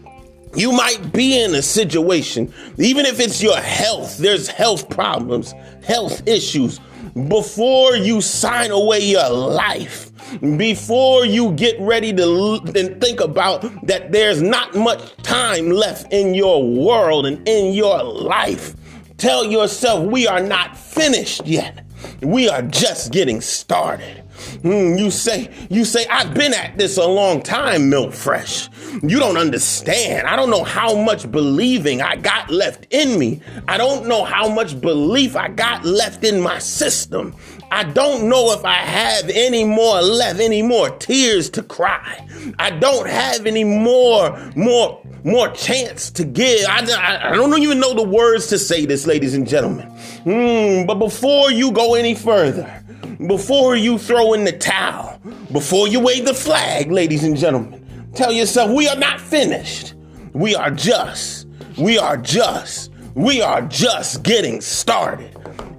You 0.54 0.72
might 0.72 1.12
be 1.12 1.38
in 1.38 1.54
a 1.54 1.60
situation, 1.60 2.52
even 2.78 3.04
if 3.04 3.20
it's 3.20 3.42
your 3.42 3.58
health, 3.58 4.16
there's 4.16 4.48
health 4.48 4.88
problems, 4.88 5.52
health 5.84 6.26
issues. 6.26 6.80
Before 7.28 7.94
you 7.94 8.22
sign 8.22 8.70
away 8.70 9.00
your 9.00 9.28
life, 9.28 10.10
before 10.56 11.26
you 11.26 11.52
get 11.52 11.78
ready 11.78 12.12
to 12.14 12.60
and 12.74 13.00
think 13.00 13.20
about 13.20 13.62
that 13.86 14.12
there's 14.12 14.40
not 14.40 14.74
much 14.74 15.14
time 15.18 15.68
left 15.70 16.10
in 16.12 16.34
your 16.34 16.66
world 16.66 17.26
and 17.26 17.46
in 17.46 17.74
your 17.74 18.02
life, 18.02 18.74
Tell 19.18 19.44
yourself 19.44 20.04
we 20.10 20.26
are 20.26 20.40
not 20.40 20.76
finished 20.76 21.46
yet. 21.46 21.84
We 22.20 22.48
are 22.48 22.62
just 22.62 23.12
getting 23.12 23.40
started. 23.40 24.22
Mm, 24.62 24.98
you 24.98 25.10
say, 25.10 25.50
you 25.70 25.86
say, 25.86 26.06
I've 26.08 26.34
been 26.34 26.52
at 26.52 26.76
this 26.76 26.98
a 26.98 27.06
long 27.06 27.42
time, 27.42 27.88
Milt 27.88 28.14
Fresh. 28.14 28.68
You 29.02 29.18
don't 29.18 29.38
understand. 29.38 30.26
I 30.26 30.36
don't 30.36 30.50
know 30.50 30.64
how 30.64 30.94
much 30.94 31.30
believing 31.30 32.02
I 32.02 32.16
got 32.16 32.50
left 32.50 32.86
in 32.90 33.18
me. 33.18 33.40
I 33.66 33.78
don't 33.78 34.06
know 34.06 34.24
how 34.24 34.48
much 34.48 34.78
belief 34.78 35.34
I 35.34 35.48
got 35.48 35.86
left 35.86 36.22
in 36.22 36.40
my 36.40 36.58
system. 36.58 37.34
I 37.70 37.84
don't 37.84 38.28
know 38.28 38.52
if 38.52 38.64
I 38.64 38.74
have 38.74 39.28
any 39.28 39.64
more 39.64 40.00
left, 40.00 40.40
any 40.40 40.62
more 40.62 40.90
tears 40.90 41.50
to 41.50 41.62
cry. 41.62 42.26
I 42.58 42.70
don't 42.70 43.08
have 43.08 43.46
any 43.46 43.64
more, 43.64 44.38
more, 44.54 45.02
more 45.24 45.48
chance 45.50 46.10
to 46.12 46.24
give. 46.24 46.66
I, 46.68 46.86
I, 46.92 47.30
I 47.30 47.34
don't 47.34 47.60
even 47.60 47.80
know 47.80 47.94
the 47.94 48.02
words 48.02 48.46
to 48.48 48.58
say 48.58 48.86
this, 48.86 49.06
ladies 49.06 49.34
and 49.34 49.48
gentlemen. 49.48 49.88
Mm, 50.24 50.86
but 50.86 50.96
before 50.96 51.50
you 51.50 51.72
go 51.72 51.94
any 51.94 52.14
further, 52.14 52.82
before 53.26 53.76
you 53.76 53.98
throw 53.98 54.32
in 54.34 54.44
the 54.44 54.52
towel, 54.52 55.20
before 55.52 55.88
you 55.88 56.00
wave 56.00 56.24
the 56.24 56.34
flag, 56.34 56.90
ladies 56.90 57.24
and 57.24 57.36
gentlemen, 57.36 58.10
tell 58.14 58.32
yourself 58.32 58.70
we 58.70 58.88
are 58.88 58.96
not 58.96 59.20
finished. 59.20 59.94
We 60.32 60.54
are 60.54 60.70
just, 60.70 61.46
we 61.78 61.98
are 61.98 62.16
just, 62.16 62.92
we 63.14 63.42
are 63.42 63.62
just 63.62 64.22
getting 64.22 64.60
started. 64.60 65.35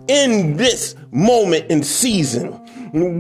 In 0.08 0.56
this 0.56 0.96
moment 1.12 1.70
in 1.70 1.84
season 1.84 2.52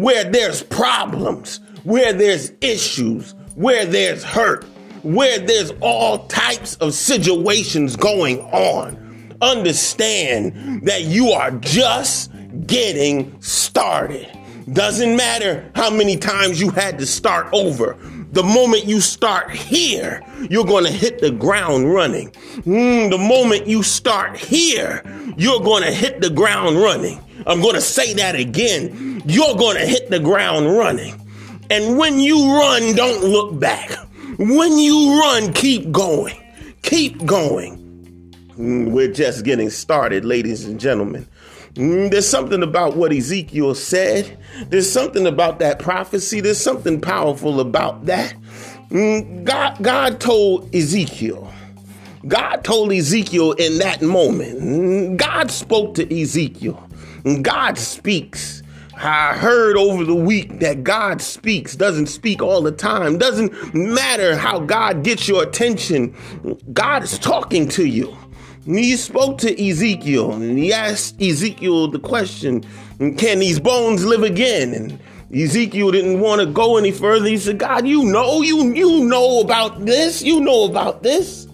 where 0.01 0.23
there's 0.23 0.63
problems, 0.63 1.59
where 1.83 2.13
there's 2.13 2.51
issues, 2.61 3.35
where 3.55 3.85
there's 3.85 4.23
hurt, 4.23 4.63
where 5.03 5.39
there's 5.39 5.71
all 5.81 6.25
types 6.27 6.75
of 6.75 6.93
situations 6.93 7.95
going 7.95 8.39
on, 8.51 9.35
understand 9.41 10.85
that 10.85 11.03
you 11.03 11.29
are 11.29 11.51
just 11.51 12.31
getting 12.65 13.39
started. 13.41 14.29
Doesn't 14.71 15.15
matter 15.15 15.69
how 15.75 15.89
many 15.89 16.17
times 16.17 16.59
you 16.59 16.69
had 16.69 16.99
to 16.99 17.05
start 17.05 17.47
over. 17.53 17.97
The 18.31 18.43
moment 18.43 18.85
you 18.85 18.99
start 18.99 19.51
here, 19.51 20.21
you're 20.49 20.65
going 20.65 20.83
to 20.83 20.91
hit 20.91 21.19
the 21.19 21.31
ground 21.31 21.93
running. 21.93 22.31
Mm, 22.31 23.09
the 23.09 23.17
moment 23.17 23.67
you 23.67 23.83
start 23.83 24.37
here, 24.37 25.01
you're 25.37 25.61
going 25.61 25.83
to 25.83 25.91
hit 25.91 26.21
the 26.21 26.29
ground 26.29 26.77
running. 26.77 27.19
I'm 27.45 27.61
going 27.61 27.75
to 27.75 27.81
say 27.81 28.13
that 28.15 28.35
again. 28.35 29.21
You're 29.25 29.55
going 29.55 29.77
to 29.77 29.85
hit 29.85 30.09
the 30.09 30.19
ground 30.19 30.77
running. 30.77 31.15
And 31.69 31.97
when 31.97 32.19
you 32.19 32.53
run, 32.53 32.95
don't 32.95 33.23
look 33.23 33.59
back. 33.59 33.91
When 34.37 34.77
you 34.77 35.19
run, 35.19 35.53
keep 35.53 35.91
going. 35.91 36.35
Keep 36.81 37.25
going. 37.25 37.83
Mm, 38.57 38.91
we're 38.91 39.11
just 39.11 39.45
getting 39.45 39.69
started, 39.69 40.25
ladies 40.25 40.65
and 40.65 40.79
gentlemen. 40.79 41.27
Mm, 41.77 42.09
there's 42.09 42.27
something 42.27 42.63
about 42.63 42.95
what 42.97 43.13
Ezekiel 43.13 43.75
said. 43.75 44.37
There's 44.69 44.91
something 44.91 45.27
about 45.27 45.59
that 45.59 45.77
prophecy. 45.77 46.41
There's 46.41 46.59
something 46.59 46.99
powerful 46.99 47.59
about 47.59 48.07
that. 48.07 48.33
Mm, 48.89 49.43
God, 49.43 49.77
God 49.83 50.19
told 50.19 50.73
Ezekiel. 50.73 51.53
God 52.27 52.63
told 52.63 52.91
Ezekiel 52.91 53.51
in 53.53 53.77
that 53.77 54.01
moment. 54.01 55.17
God 55.17 55.51
spoke 55.51 55.93
to 55.95 56.21
Ezekiel. 56.21 56.83
God 57.43 57.77
speaks. 57.77 58.63
I 58.95 59.35
heard 59.35 59.77
over 59.77 60.03
the 60.03 60.15
week 60.15 60.59
that 60.59 60.83
God 60.83 61.21
speaks, 61.21 61.75
doesn't 61.75 62.07
speak 62.07 62.41
all 62.41 62.63
the 62.63 62.71
time. 62.71 63.19
Doesn't 63.19 63.75
matter 63.75 64.35
how 64.35 64.59
God 64.59 65.03
gets 65.03 65.27
your 65.27 65.43
attention, 65.43 66.15
God 66.73 67.03
is 67.03 67.19
talking 67.19 67.67
to 67.69 67.85
you. 67.85 68.17
He 68.67 68.97
spoke 68.97 69.37
to 69.39 69.69
Ezekiel 69.69 70.33
and 70.33 70.57
he 70.57 70.73
asked 70.73 71.21
Ezekiel 71.21 71.87
the 71.87 71.99
question, 71.99 72.65
Can 72.99 73.39
these 73.39 73.61
bones 73.61 74.05
live 74.05 74.23
again? 74.23 74.73
And 74.73 74.99
Ezekiel 75.33 75.91
didn't 75.91 76.19
want 76.19 76.41
to 76.41 76.47
go 76.47 76.77
any 76.77 76.91
further. 76.91 77.27
He 77.27 77.37
said, 77.37 77.59
God, 77.59 77.87
you 77.87 78.03
know, 78.03 78.41
you, 78.41 78.73
you 78.73 79.05
know 79.05 79.39
about 79.39 79.85
this. 79.85 80.21
You 80.21 80.41
know 80.41 80.65
about 80.65 81.01
this. 81.01 81.47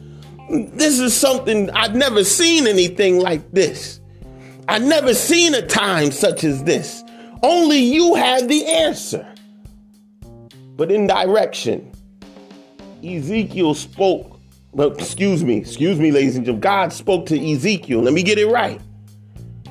This 0.49 0.99
is 0.99 1.15
something 1.15 1.69
I've 1.71 1.95
never 1.95 2.23
seen 2.23 2.65
anything 2.65 3.19
like 3.19 3.51
this. 3.51 3.99
I've 4.67 4.83
never 4.83 5.13
seen 5.13 5.53
a 5.53 5.65
time 5.65 6.11
such 6.11 6.43
as 6.43 6.63
this. 6.63 7.03
Only 7.43 7.77
you 7.77 8.15
have 8.15 8.47
the 8.47 8.65
answer. 8.65 9.27
But 10.75 10.91
in 10.91 11.05
direction, 11.05 11.91
Ezekiel 13.03 13.75
spoke. 13.75 14.32
But 14.75 14.99
excuse 14.99 15.43
me, 15.43 15.57
excuse 15.57 15.99
me, 15.99 16.11
ladies 16.11 16.35
and 16.35 16.45
gentlemen. 16.45 16.61
God 16.61 16.93
spoke 16.93 17.27
to 17.27 17.51
Ezekiel. 17.51 18.01
Let 18.01 18.13
me 18.13 18.23
get 18.23 18.39
it 18.39 18.47
right. 18.47 18.81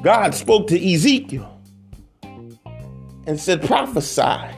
God 0.03 0.35
spoke 0.35 0.69
to 0.69 0.95
Ezekiel 0.95 1.61
and 3.27 3.39
said, 3.41 3.63
Prophesy, 3.63 4.57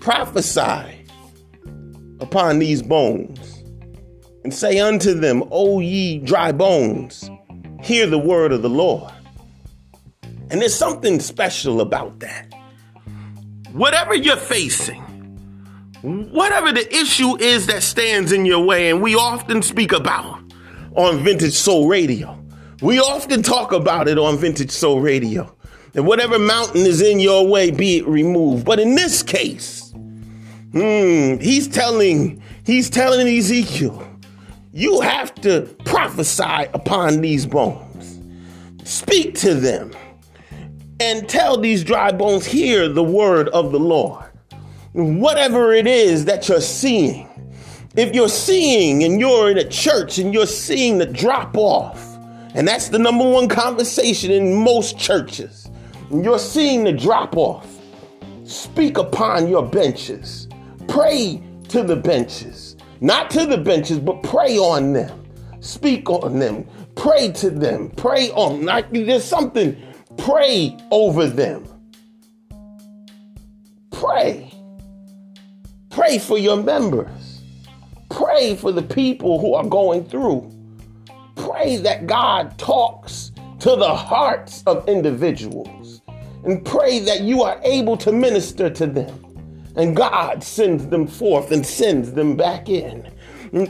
prophesy 0.00 1.06
upon 2.20 2.58
these 2.58 2.82
bones, 2.82 3.62
and 4.44 4.52
say 4.52 4.78
unto 4.78 5.14
them, 5.14 5.44
O 5.50 5.80
ye 5.80 6.18
dry 6.18 6.52
bones, 6.52 7.30
hear 7.82 8.06
the 8.06 8.18
word 8.18 8.52
of 8.52 8.62
the 8.62 8.70
Lord. 8.70 9.12
And 10.50 10.60
there's 10.60 10.74
something 10.74 11.20
special 11.20 11.80
about 11.80 12.18
that. 12.20 12.52
Whatever 13.72 14.14
you're 14.14 14.36
facing, 14.36 15.04
whatever 16.02 16.72
the 16.72 16.86
issue 16.94 17.36
is 17.38 17.66
that 17.66 17.82
stands 17.82 18.32
in 18.32 18.46
your 18.46 18.64
way, 18.64 18.90
and 18.90 19.02
we 19.02 19.14
often 19.14 19.62
speak 19.62 19.92
about 19.92 20.42
on 20.96 21.18
Vintage 21.18 21.54
Soul 21.54 21.88
Radio, 21.88 22.38
we 22.82 22.98
often 22.98 23.42
talk 23.42 23.72
about 23.72 24.08
it 24.08 24.18
on 24.18 24.38
Vintage 24.38 24.70
Soul 24.70 25.00
Radio. 25.00 25.54
And 25.94 26.06
whatever 26.06 26.38
mountain 26.38 26.86
is 26.86 27.02
in 27.02 27.18
your 27.20 27.46
way, 27.46 27.70
be 27.70 27.98
it 27.98 28.06
removed. 28.06 28.64
But 28.64 28.78
in 28.78 28.94
this 28.94 29.22
case, 29.22 29.92
hmm, 30.72 31.36
he's 31.40 31.68
telling, 31.68 32.42
he's 32.64 32.88
telling 32.88 33.26
Ezekiel, 33.26 34.06
you 34.72 35.00
have 35.00 35.34
to 35.36 35.62
prophesy 35.84 36.68
upon 36.72 37.20
these 37.20 37.44
bones. 37.44 38.20
Speak 38.84 39.34
to 39.40 39.54
them 39.54 39.92
and 41.00 41.28
tell 41.28 41.58
these 41.58 41.82
dry 41.82 42.12
bones, 42.12 42.46
hear 42.46 42.88
the 42.88 43.02
word 43.02 43.48
of 43.48 43.72
the 43.72 43.80
Lord. 43.80 44.29
Whatever 44.92 45.72
it 45.72 45.86
is 45.86 46.24
that 46.24 46.48
you're 46.48 46.60
seeing, 46.60 47.28
if 47.96 48.14
you're 48.14 48.28
seeing 48.28 49.04
and 49.04 49.20
you're 49.20 49.50
in 49.50 49.58
a 49.58 49.68
church 49.68 50.18
and 50.18 50.34
you're 50.34 50.46
seeing 50.46 50.98
the 50.98 51.06
drop 51.06 51.56
off, 51.56 52.18
and 52.54 52.66
that's 52.66 52.88
the 52.88 52.98
number 52.98 53.28
one 53.28 53.48
conversation 53.48 54.32
in 54.32 54.54
most 54.54 54.98
churches, 54.98 55.70
you're 56.10 56.40
seeing 56.40 56.82
the 56.82 56.92
drop 56.92 57.36
off. 57.36 57.78
Speak 58.44 58.98
upon 58.98 59.48
your 59.48 59.64
benches. 59.64 60.48
Pray 60.88 61.40
to 61.68 61.84
the 61.84 61.94
benches. 61.94 62.76
Not 63.00 63.30
to 63.30 63.46
the 63.46 63.58
benches, 63.58 64.00
but 64.00 64.24
pray 64.24 64.58
on 64.58 64.92
them. 64.92 65.24
Speak 65.60 66.10
on 66.10 66.40
them. 66.40 66.66
Pray 66.96 67.30
to 67.32 67.50
them. 67.50 67.90
Pray 67.90 68.30
on. 68.30 68.64
Like 68.64 68.90
there's 68.90 69.24
something. 69.24 69.80
Pray 70.16 70.76
over 70.90 71.26
them. 71.26 71.64
Pray. 73.92 74.52
Pray 76.00 76.18
for 76.18 76.38
your 76.38 76.56
members. 76.56 77.42
Pray 78.08 78.56
for 78.56 78.72
the 78.72 78.80
people 78.82 79.38
who 79.38 79.52
are 79.52 79.66
going 79.66 80.02
through. 80.02 80.50
Pray 81.36 81.76
that 81.76 82.06
God 82.06 82.56
talks 82.56 83.32
to 83.58 83.76
the 83.76 83.94
hearts 83.94 84.62
of 84.66 84.88
individuals. 84.88 86.00
And 86.44 86.64
pray 86.64 87.00
that 87.00 87.20
you 87.20 87.42
are 87.42 87.60
able 87.64 87.98
to 87.98 88.12
minister 88.12 88.70
to 88.70 88.86
them 88.86 89.26
and 89.76 89.94
God 89.94 90.42
sends 90.42 90.86
them 90.86 91.06
forth 91.06 91.52
and 91.52 91.66
sends 91.66 92.12
them 92.12 92.34
back 92.34 92.70
in. 92.70 93.06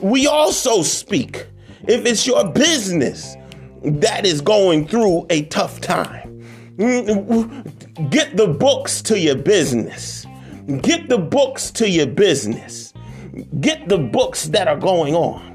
We 0.01 0.29
also 0.29 0.83
speak 0.83 1.49
if 1.89 2.07
it's 2.07 2.29
your 2.29 2.49
business 2.53 3.35
that 3.83 4.25
is 4.25 4.41
going 4.41 4.87
through 4.87 5.27
a 5.31 5.47
tough 5.47 5.81
time. 5.81 6.47
Get 6.79 8.37
the 8.37 8.57
books 8.57 9.03
to 9.03 9.19
your 9.19 9.35
business. 9.35 10.20
Get 10.79 11.09
the 11.09 11.19
books 11.19 11.71
to 11.73 11.89
your 11.89 12.07
business. 12.07 12.93
Get 13.61 13.89
the 13.89 13.99
books 13.99 14.47
that 14.49 14.69
are 14.69 14.79
going 14.79 15.15
on. 15.15 15.51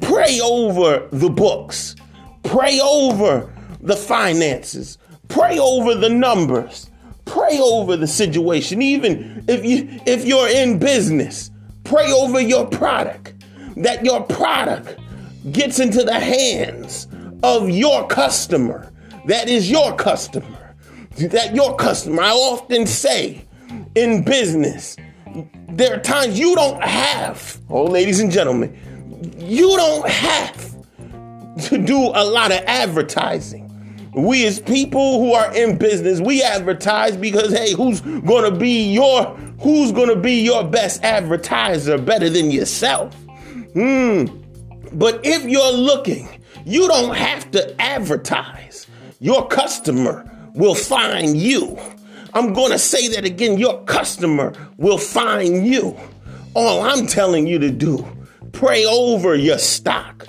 Pray 0.00 0.40
over 0.40 1.08
the 1.12 1.30
books. 1.30 1.96
Pray 2.42 2.80
over 2.80 3.52
the 3.80 3.96
finances. 3.96 4.98
Pray 5.28 5.58
over 5.58 5.94
the 5.94 6.08
numbers. 6.08 6.90
Pray 7.24 7.58
over 7.58 7.96
the 7.96 8.06
situation. 8.06 8.82
Even 8.82 9.44
if 9.48 9.64
you 9.64 10.00
if 10.06 10.24
you're 10.24 10.48
in 10.48 10.78
business, 10.78 11.50
pray 11.84 12.12
over 12.12 12.40
your 12.40 12.66
product. 12.66 13.34
That 13.76 14.04
your 14.04 14.22
product 14.22 14.98
gets 15.52 15.80
into 15.80 16.04
the 16.04 16.18
hands 16.18 17.08
of 17.42 17.68
your 17.68 18.06
customer. 18.06 18.92
That 19.26 19.48
is 19.48 19.70
your 19.70 19.94
customer. 19.96 20.74
That 21.18 21.54
your 21.54 21.76
customer. 21.76 22.22
I 22.22 22.30
often 22.30 22.86
say 22.86 23.44
in 23.94 24.22
business, 24.24 24.96
there 25.68 25.94
are 25.94 26.00
times 26.00 26.38
you 26.38 26.54
don't 26.54 26.82
have, 26.82 27.60
oh, 27.68 27.84
ladies 27.84 28.20
and 28.20 28.30
gentlemen, 28.30 28.76
you 29.38 29.76
don't 29.76 30.08
have 30.08 30.74
to 31.68 31.78
do 31.78 31.98
a 31.98 32.24
lot 32.24 32.52
of 32.52 32.58
advertising. 32.66 33.70
We 34.14 34.46
as 34.46 34.60
people 34.60 35.18
who 35.18 35.32
are 35.32 35.52
in 35.54 35.76
business, 35.76 36.20
we 36.20 36.42
advertise 36.42 37.16
because 37.16 37.52
hey, 37.52 37.72
who's 37.72 38.00
to 38.00 38.56
be 38.56 38.92
your 38.92 39.34
who's 39.60 39.90
to 39.90 40.16
be 40.16 40.40
your 40.40 40.62
best 40.62 41.02
advertiser 41.02 41.98
better 41.98 42.30
than 42.30 42.52
yourself? 42.52 43.12
Hmm. 43.72 44.26
But 44.92 45.20
if 45.24 45.44
you're 45.44 45.72
looking, 45.72 46.28
you 46.64 46.86
don't 46.86 47.16
have 47.16 47.50
to 47.52 47.80
advertise. 47.80 48.86
Your 49.18 49.48
customer 49.48 50.30
will 50.54 50.76
find 50.76 51.36
you. 51.36 51.76
I'm 52.34 52.52
going 52.52 52.72
to 52.72 52.78
say 52.80 53.06
that 53.08 53.24
again. 53.24 53.58
Your 53.58 53.82
customer 53.84 54.52
will 54.76 54.98
find 54.98 55.64
you. 55.64 55.96
All 56.54 56.82
I'm 56.82 57.06
telling 57.06 57.46
you 57.46 57.60
to 57.60 57.70
do, 57.70 58.04
pray 58.50 58.84
over 58.84 59.36
your 59.36 59.58
stock. 59.58 60.26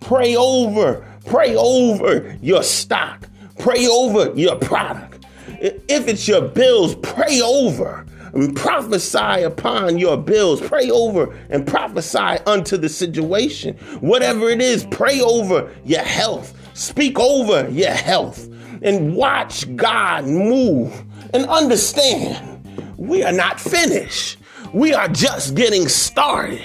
Pray 0.00 0.36
over, 0.36 1.04
pray 1.26 1.56
over 1.56 2.36
your 2.40 2.62
stock. 2.62 3.28
Pray 3.58 3.88
over 3.88 4.32
your 4.38 4.56
product. 4.56 5.26
If 5.48 6.06
it's 6.06 6.28
your 6.28 6.42
bills, 6.42 6.94
pray 6.96 7.40
over 7.40 8.06
and 8.34 8.54
prophesy 8.54 9.42
upon 9.42 9.98
your 9.98 10.16
bills. 10.16 10.60
Pray 10.60 10.90
over 10.90 11.36
and 11.50 11.66
prophesy 11.66 12.38
unto 12.46 12.76
the 12.76 12.88
situation. 12.88 13.76
Whatever 14.00 14.48
it 14.48 14.60
is, 14.60 14.86
pray 14.86 15.20
over 15.20 15.74
your 15.84 16.02
health. 16.02 16.54
Speak 16.74 17.18
over 17.18 17.68
your 17.70 17.90
health 17.90 18.48
and 18.82 19.16
watch 19.16 19.74
God 19.74 20.24
move 20.24 21.04
and 21.34 21.46
understand 21.46 22.58
we 22.96 23.22
are 23.22 23.32
not 23.32 23.60
finished. 23.60 24.38
We 24.72 24.92
are 24.92 25.08
just 25.08 25.54
getting 25.54 25.88
started 25.88 26.62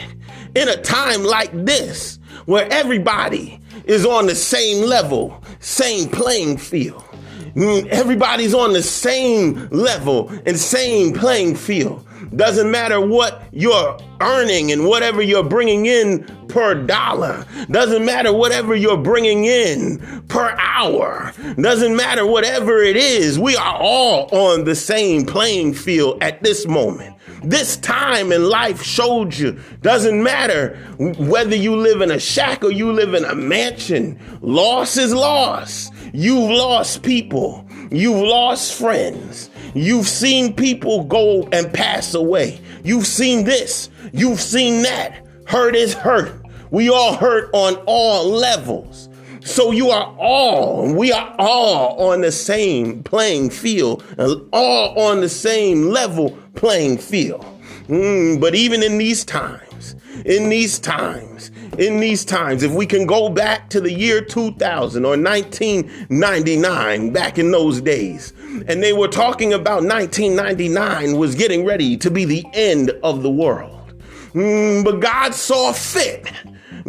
in 0.56 0.68
a 0.68 0.78
time 0.78 1.24
like 1.24 1.52
this 1.54 2.20
where 2.46 2.68
everybody 2.72 3.60
is 3.86 4.06
on 4.06 4.26
the 4.26 4.36
same 4.36 4.86
level, 4.86 5.42
same 5.60 6.10
playing 6.10 6.58
field. 6.58 7.04
Mm, 7.56 7.88
everybody's 7.88 8.54
on 8.54 8.74
the 8.74 8.82
same 8.82 9.68
level 9.70 10.30
and 10.46 10.58
same 10.58 11.14
playing 11.14 11.56
field. 11.56 12.06
Doesn't 12.36 12.70
matter 12.70 13.00
what 13.00 13.44
you're 13.52 13.98
earning 14.22 14.72
and 14.72 14.86
whatever 14.86 15.22
you're 15.22 15.44
bringing 15.44 15.86
in 15.86 16.24
per 16.48 16.76
dollar. 16.76 17.46
Doesn't 17.70 18.06
matter 18.06 18.34
whatever 18.34 18.76
you're 18.76 18.98
bringing 18.98 19.46
in 19.46 20.24
per 20.28 20.56
hour. 20.60 21.34
Doesn't 21.60 21.96
matter 21.96 22.26
whatever 22.26 22.82
it 22.82 22.96
is. 22.96 23.40
We 23.40 23.56
are 23.56 23.76
all 23.76 24.28
on 24.32 24.64
the 24.64 24.76
same 24.76 25.26
playing 25.26 25.74
field 25.74 26.22
at 26.22 26.44
this 26.44 26.68
moment. 26.68 27.16
This 27.44 27.76
time 27.78 28.32
in 28.32 28.48
life 28.48 28.82
showed 28.82 29.36
you 29.36 29.60
doesn't 29.82 30.24
matter 30.24 30.78
whether 30.98 31.56
you 31.56 31.76
live 31.76 32.02
in 32.02 32.10
a 32.10 32.20
shack 32.20 32.64
or 32.64 32.72
you 32.72 32.94
live 32.94 33.14
in 33.14 33.26
a 33.26 33.36
mansion. 33.36 34.18
Loss 34.42 34.96
is 34.96 35.14
loss. 35.14 35.92
You've 36.14 36.50
lost 36.50 37.04
people. 37.04 37.68
You've 37.92 38.22
lost 38.22 38.80
friends. 38.80 39.50
You've 39.74 40.08
seen 40.08 40.54
people 40.54 41.04
go 41.04 41.48
and 41.52 41.74
pass 41.74 42.14
away. 42.14 42.60
You've 42.84 43.08
seen 43.08 43.44
this. 43.44 43.90
You've 44.12 44.40
seen 44.40 44.84
that. 44.84 45.26
Hurt 45.46 45.76
is 45.76 45.94
hurt. 45.94 46.34
We 46.72 46.90
all 46.90 47.16
hurt 47.16 47.50
on 47.54 47.76
all 47.86 48.30
levels. 48.30 49.10
So 49.42 49.72
you 49.72 49.90
are 49.90 50.16
all, 50.18 50.94
we 50.94 51.12
are 51.12 51.36
all 51.38 52.12
on 52.12 52.22
the 52.22 52.32
same 52.32 53.04
playing 53.04 53.50
field, 53.50 54.04
all 54.54 55.00
on 55.00 55.20
the 55.20 55.30
same 55.30 55.90
level 55.90 56.38
playing 56.56 56.98
field. 56.98 57.46
Mm, 57.88 58.40
but 58.40 58.56
even 58.56 58.82
in 58.82 58.98
these 58.98 59.26
times, 59.26 59.73
in 60.26 60.50
these 60.50 60.80
times, 60.80 61.52
in 61.78 62.00
these 62.00 62.24
times, 62.24 62.64
if 62.64 62.72
we 62.72 62.86
can 62.86 63.06
go 63.06 63.30
back 63.30 63.70
to 63.70 63.82
the 63.82 63.92
year 63.92 64.22
2000 64.22 65.06
or 65.06 65.18
1999, 65.18 67.12
back 67.12 67.38
in 67.38 67.52
those 67.52 67.82
days, 67.82 68.34
and 68.68 68.82
they 68.82 68.94
were 68.94 69.08
talking 69.08 69.54
about 69.54 69.84
1999 69.84 71.18
was 71.18 71.36
getting 71.36 71.66
ready 71.66 71.98
to 71.98 72.10
be 72.10 72.26
the 72.26 72.46
end 72.54 72.92
of 73.04 73.24
the 73.24 73.32
world. 73.32 73.94
Mm, 74.34 74.84
but 74.84 75.00
God 75.00 75.34
saw 75.34 75.72
fit. 75.74 76.32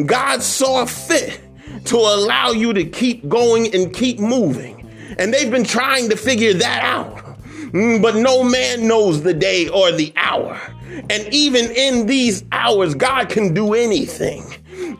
God 0.06 0.42
saw 0.42 0.84
fit 0.86 1.40
to 1.86 1.96
allow 1.96 2.50
you 2.50 2.72
to 2.72 2.84
keep 2.84 3.28
going 3.28 3.74
and 3.74 3.92
keep 3.92 4.18
moving. 4.18 4.80
And 5.18 5.32
they've 5.32 5.50
been 5.50 5.64
trying 5.64 6.08
to 6.10 6.16
figure 6.16 6.54
that 6.54 6.84
out. 6.84 7.18
Mm, 7.72 8.00
but 8.00 8.16
no 8.16 8.42
man 8.42 8.86
knows 8.86 9.22
the 9.22 9.34
day 9.34 9.68
or 9.68 9.92
the 9.92 10.12
hour. 10.16 10.60
And 11.10 11.32
even 11.32 11.70
in 11.70 12.06
these 12.06 12.44
hours, 12.52 12.94
God 12.94 13.28
can 13.28 13.54
do 13.54 13.74
anything. 13.74 14.44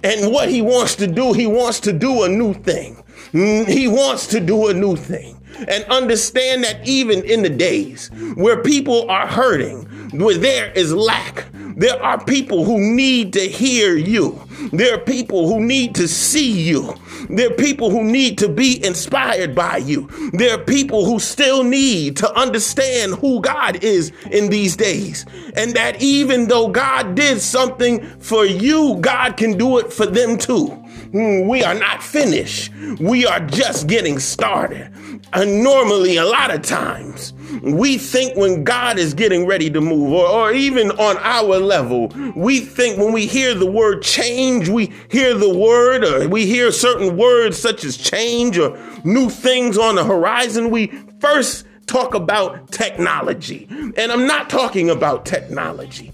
And 0.02 0.32
what 0.32 0.48
he 0.48 0.62
wants 0.62 0.96
to 0.96 1.06
do, 1.06 1.32
he 1.32 1.46
wants 1.46 1.80
to 1.80 1.92
do 1.92 2.24
a 2.24 2.28
new 2.28 2.54
thing. 2.54 3.02
Mm, 3.32 3.66
he 3.66 3.88
wants 3.88 4.26
to 4.28 4.40
do 4.40 4.68
a 4.68 4.74
new 4.74 4.96
thing. 4.96 5.40
And 5.68 5.84
understand 5.84 6.64
that 6.64 6.86
even 6.86 7.24
in 7.24 7.42
the 7.42 7.50
days 7.50 8.10
where 8.34 8.62
people 8.62 9.08
are 9.10 9.26
hurting, 9.26 9.84
where 10.18 10.38
there 10.38 10.72
is 10.72 10.92
lack, 10.92 11.46
there 11.76 12.00
are 12.02 12.22
people 12.24 12.64
who 12.64 12.78
need 12.78 13.32
to 13.32 13.40
hear 13.40 13.96
you. 13.96 14.40
There 14.72 14.94
are 14.94 15.00
people 15.00 15.48
who 15.48 15.60
need 15.60 15.94
to 15.96 16.06
see 16.06 16.52
you. 16.52 16.94
There 17.28 17.50
are 17.50 17.54
people 17.54 17.90
who 17.90 18.04
need 18.04 18.38
to 18.38 18.48
be 18.48 18.84
inspired 18.84 19.54
by 19.54 19.78
you. 19.78 20.08
There 20.32 20.54
are 20.54 20.62
people 20.62 21.04
who 21.04 21.18
still 21.18 21.64
need 21.64 22.16
to 22.18 22.32
understand 22.38 23.14
who 23.14 23.40
God 23.40 23.82
is 23.82 24.12
in 24.30 24.50
these 24.50 24.76
days. 24.76 25.26
And 25.56 25.74
that 25.74 26.00
even 26.00 26.46
though 26.46 26.68
God 26.68 27.14
did 27.14 27.40
something 27.40 28.04
for 28.18 28.44
you, 28.44 28.98
God 29.00 29.36
can 29.36 29.56
do 29.56 29.78
it 29.78 29.92
for 29.92 30.06
them 30.06 30.38
too. 30.38 30.83
Hmm, 31.14 31.46
we 31.46 31.62
are 31.62 31.74
not 31.74 32.02
finished. 32.02 32.72
We 32.98 33.24
are 33.24 33.38
just 33.38 33.86
getting 33.86 34.18
started. 34.18 34.90
And 35.32 35.62
normally, 35.62 36.16
a 36.16 36.24
lot 36.24 36.52
of 36.52 36.62
times, 36.62 37.32
we 37.62 37.98
think 37.98 38.36
when 38.36 38.64
God 38.64 38.98
is 38.98 39.14
getting 39.14 39.46
ready 39.46 39.70
to 39.70 39.80
move, 39.80 40.12
or, 40.12 40.26
or 40.26 40.52
even 40.52 40.90
on 40.90 41.16
our 41.18 41.60
level, 41.60 42.08
we 42.34 42.58
think 42.58 42.98
when 42.98 43.12
we 43.12 43.26
hear 43.26 43.54
the 43.54 43.70
word 43.70 44.02
change, 44.02 44.68
we 44.68 44.92
hear 45.08 45.34
the 45.34 45.56
word, 45.56 46.02
or 46.02 46.28
we 46.28 46.46
hear 46.46 46.72
certain 46.72 47.16
words 47.16 47.56
such 47.56 47.84
as 47.84 47.96
change 47.96 48.58
or 48.58 48.76
new 49.04 49.30
things 49.30 49.78
on 49.78 49.94
the 49.94 50.02
horizon, 50.02 50.68
we 50.68 50.88
first 51.20 51.64
talk 51.86 52.14
about 52.16 52.72
technology. 52.72 53.68
And 53.70 54.10
I'm 54.10 54.26
not 54.26 54.50
talking 54.50 54.90
about 54.90 55.26
technology. 55.26 56.12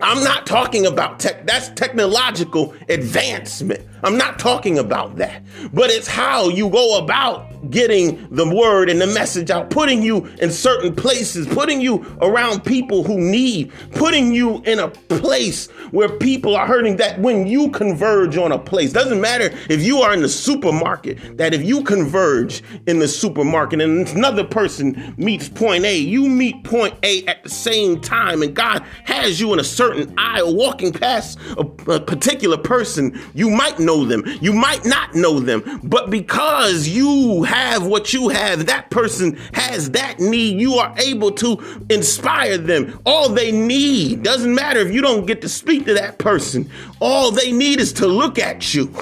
I'm 0.00 0.22
not 0.22 0.46
talking 0.46 0.86
about 0.86 1.20
tech. 1.20 1.46
That's 1.46 1.70
technological 1.70 2.74
advancement. 2.88 3.80
I'm 4.02 4.18
not 4.18 4.38
talking 4.38 4.78
about 4.78 5.16
that. 5.16 5.42
But 5.72 5.90
it's 5.90 6.06
how 6.06 6.48
you 6.48 6.68
go 6.68 6.98
about 6.98 7.50
getting 7.70 8.26
the 8.30 8.48
word 8.48 8.88
and 8.88 9.00
the 9.00 9.06
message 9.06 9.50
out, 9.50 9.70
putting 9.70 10.02
you 10.02 10.26
in 10.40 10.50
certain 10.50 10.94
places, 10.94 11.46
putting 11.46 11.80
you 11.80 12.04
around 12.20 12.64
people 12.64 13.04
who 13.04 13.18
need, 13.18 13.72
putting 13.92 14.32
you 14.32 14.62
in 14.62 14.78
a 14.78 14.88
place 14.88 15.68
where 15.90 16.08
people 16.08 16.56
are 16.56 16.66
hurting. 16.66 16.96
That 16.96 17.20
when 17.20 17.46
you 17.46 17.70
converge 17.70 18.36
on 18.36 18.52
a 18.52 18.58
place, 18.58 18.92
doesn't 18.92 19.20
matter 19.20 19.50
if 19.68 19.82
you 19.82 20.00
are 20.02 20.12
in 20.12 20.22
the 20.22 20.28
supermarket, 20.28 21.38
that 21.38 21.54
if 21.54 21.62
you 21.62 21.82
converge 21.82 22.62
in 22.86 22.98
the 22.98 23.08
supermarket 23.08 23.80
and 23.80 24.08
another 24.08 24.44
person 24.44 25.14
meets 25.16 25.48
point 25.48 25.84
A, 25.84 25.96
you 25.96 26.28
meet 26.28 26.64
point 26.64 26.94
A 27.02 27.24
at 27.26 27.42
the 27.42 27.50
same 27.50 28.00
time, 28.00 28.42
and 28.42 28.54
God 28.54 28.84
has 29.04 29.40
you 29.40 29.52
in 29.52 29.58
a 29.58 29.64
certain 29.64 30.14
aisle 30.18 30.54
walking 30.54 30.92
past 30.92 31.38
a, 31.56 31.60
a 31.90 32.00
particular 32.00 32.56
person, 32.56 33.18
you 33.34 33.50
might 33.50 33.78
know 33.78 34.04
them. 34.04 34.24
You 34.40 34.52
might 34.52 34.84
not 34.84 35.14
know 35.14 35.40
them, 35.40 35.80
but 35.84 36.10
because 36.10 36.88
you 36.88 37.42
have 37.46 37.86
what 37.86 38.12
you 38.12 38.28
have, 38.28 38.66
that 38.66 38.90
person 38.90 39.36
has 39.54 39.90
that 39.92 40.20
need, 40.20 40.60
you 40.60 40.74
are 40.74 40.94
able 40.98 41.30
to 41.32 41.84
inspire 41.88 42.58
them. 42.58 43.00
All 43.06 43.28
they 43.28 43.52
need 43.52 44.22
doesn't 44.22 44.54
matter 44.54 44.80
if 44.80 44.92
you 44.92 45.00
don't 45.00 45.26
get 45.26 45.40
to 45.42 45.48
speak 45.48 45.86
to 45.86 45.94
that 45.94 46.18
person. 46.18 46.70
All 47.00 47.30
they 47.30 47.52
need 47.52 47.80
is 47.80 47.92
to 47.94 48.06
look 48.06 48.38
at 48.38 48.74
you. 48.74 48.92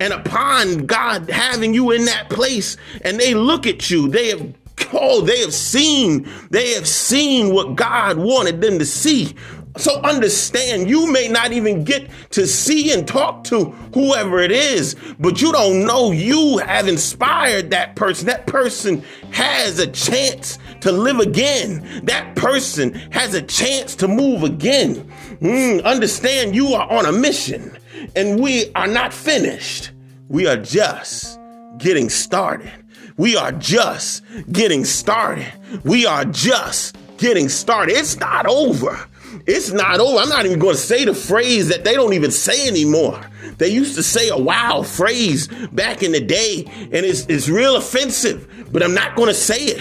And 0.00 0.12
upon 0.12 0.86
God 0.86 1.28
having 1.28 1.74
you 1.74 1.90
in 1.90 2.04
that 2.04 2.30
place 2.30 2.76
and 3.02 3.18
they 3.18 3.34
look 3.34 3.66
at 3.66 3.90
you, 3.90 4.08
they 4.08 4.28
have 4.28 4.54
Oh, 4.92 5.20
they 5.20 5.40
have 5.40 5.54
seen, 5.54 6.28
they 6.50 6.72
have 6.74 6.86
seen 6.86 7.54
what 7.54 7.76
God 7.76 8.18
wanted 8.18 8.60
them 8.60 8.78
to 8.78 8.86
see. 8.86 9.34
So 9.76 10.00
understand, 10.02 10.88
you 10.88 11.10
may 11.10 11.26
not 11.26 11.52
even 11.52 11.82
get 11.82 12.08
to 12.30 12.46
see 12.46 12.92
and 12.92 13.06
talk 13.08 13.42
to 13.44 13.64
whoever 13.92 14.38
it 14.38 14.52
is, 14.52 14.94
but 15.18 15.42
you 15.42 15.50
don't 15.50 15.84
know 15.84 16.12
you 16.12 16.58
have 16.58 16.86
inspired 16.86 17.70
that 17.70 17.96
person. 17.96 18.26
That 18.26 18.46
person 18.46 19.02
has 19.32 19.80
a 19.80 19.88
chance 19.88 20.58
to 20.82 20.92
live 20.92 21.18
again. 21.18 22.02
That 22.04 22.36
person 22.36 22.94
has 23.10 23.34
a 23.34 23.42
chance 23.42 23.96
to 23.96 24.06
move 24.06 24.44
again. 24.44 25.10
Mm, 25.40 25.82
understand, 25.82 26.54
you 26.54 26.68
are 26.74 26.88
on 26.90 27.06
a 27.06 27.12
mission 27.12 27.76
and 28.14 28.38
we 28.40 28.70
are 28.74 28.86
not 28.86 29.12
finished. 29.12 29.90
We 30.28 30.46
are 30.46 30.56
just 30.56 31.38
getting 31.78 32.08
started. 32.08 32.72
We 33.16 33.36
are 33.36 33.52
just 33.52 34.22
getting 34.52 34.84
started. 34.84 35.52
We 35.84 36.06
are 36.06 36.24
just 36.24 36.96
getting 37.16 37.48
started. 37.48 37.96
It's 37.96 38.18
not 38.18 38.46
over. 38.46 39.08
It's 39.46 39.72
not 39.72 40.00
over. 40.00 40.18
I'm 40.18 40.28
not 40.28 40.46
even 40.46 40.58
going 40.58 40.74
to 40.74 40.80
say 40.80 41.04
the 41.04 41.14
phrase 41.14 41.68
that 41.68 41.84
they 41.84 41.94
don't 41.94 42.12
even 42.12 42.30
say 42.30 42.66
anymore. 42.68 43.20
They 43.58 43.68
used 43.68 43.94
to 43.96 44.02
say 44.02 44.28
a 44.28 44.36
wow 44.36 44.82
phrase 44.82 45.48
back 45.72 46.02
in 46.02 46.12
the 46.12 46.20
day, 46.20 46.64
and 46.66 47.06
it's, 47.06 47.26
it's 47.26 47.48
real 47.48 47.76
offensive, 47.76 48.66
but 48.72 48.82
I'm 48.82 48.94
not 48.94 49.16
going 49.16 49.28
to 49.28 49.34
say 49.34 49.64
it. 49.64 49.80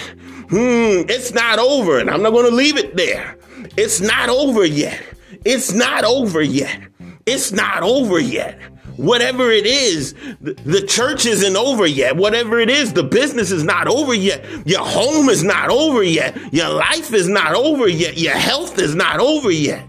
Hmm, 0.49 1.09
it's 1.09 1.33
not 1.33 1.59
over, 1.59 1.99
and 1.99 2.09
I'm 2.09 2.21
not 2.21 2.31
going 2.31 2.49
to 2.49 2.55
leave 2.55 2.77
it 2.77 2.95
there. 2.95 3.37
It's 3.77 4.01
not 4.01 4.29
over 4.29 4.65
yet. 4.65 5.01
It's 5.45 5.73
not 5.73 6.03
over 6.03 6.41
yet. 6.41 6.79
It's 7.25 7.51
not 7.51 7.83
over 7.83 8.19
yet. 8.19 8.59
Whatever 8.97 9.51
it 9.51 9.65
is, 9.65 10.13
the 10.41 10.85
church 10.87 11.25
isn't 11.25 11.55
over 11.55 11.85
yet. 11.87 12.15
Whatever 12.15 12.59
it 12.59 12.69
is, 12.69 12.93
the 12.93 13.03
business 13.03 13.51
is 13.51 13.63
not 13.63 13.87
over 13.87 14.13
yet. 14.13 14.45
Your 14.67 14.85
home 14.85 15.29
is 15.29 15.43
not 15.43 15.69
over 15.69 16.03
yet. 16.03 16.53
Your 16.53 16.69
life 16.69 17.13
is 17.13 17.27
not 17.27 17.55
over 17.55 17.87
yet. 17.87 18.17
Your 18.17 18.35
health 18.35 18.77
is 18.79 18.93
not 18.93 19.19
over 19.19 19.49
yet. 19.49 19.87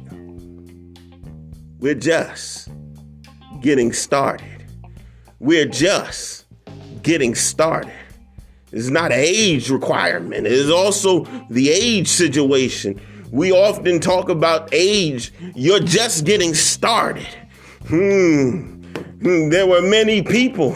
We're 1.78 1.94
just 1.94 2.70
getting 3.60 3.92
started. 3.92 4.64
We're 5.38 5.66
just 5.66 6.46
getting 7.02 7.34
started. 7.34 7.92
It's 8.72 8.88
not 8.88 9.12
an 9.12 9.20
age 9.20 9.68
requirement. 9.70 10.46
It 10.46 10.52
is 10.52 10.70
also 10.70 11.24
the 11.50 11.70
age 11.70 12.08
situation. 12.08 13.00
We 13.30 13.52
often 13.52 14.00
talk 14.00 14.30
about 14.30 14.70
age. 14.72 15.32
You're 15.54 15.80
just 15.80 16.24
getting 16.24 16.54
started. 16.54 17.28
Hmm. 17.86 18.73
There 19.20 19.66
were 19.66 19.82
many 19.82 20.22
people 20.22 20.72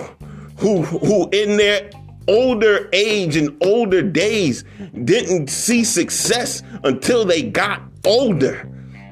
who 0.58 0.82
who 0.82 1.28
in 1.30 1.56
their 1.56 1.90
older 2.28 2.88
age 2.92 3.36
and 3.36 3.56
older 3.62 4.02
days 4.02 4.64
didn't 5.04 5.48
see 5.48 5.82
success 5.82 6.62
until 6.84 7.24
they 7.24 7.42
got 7.42 7.82
older. 8.04 8.60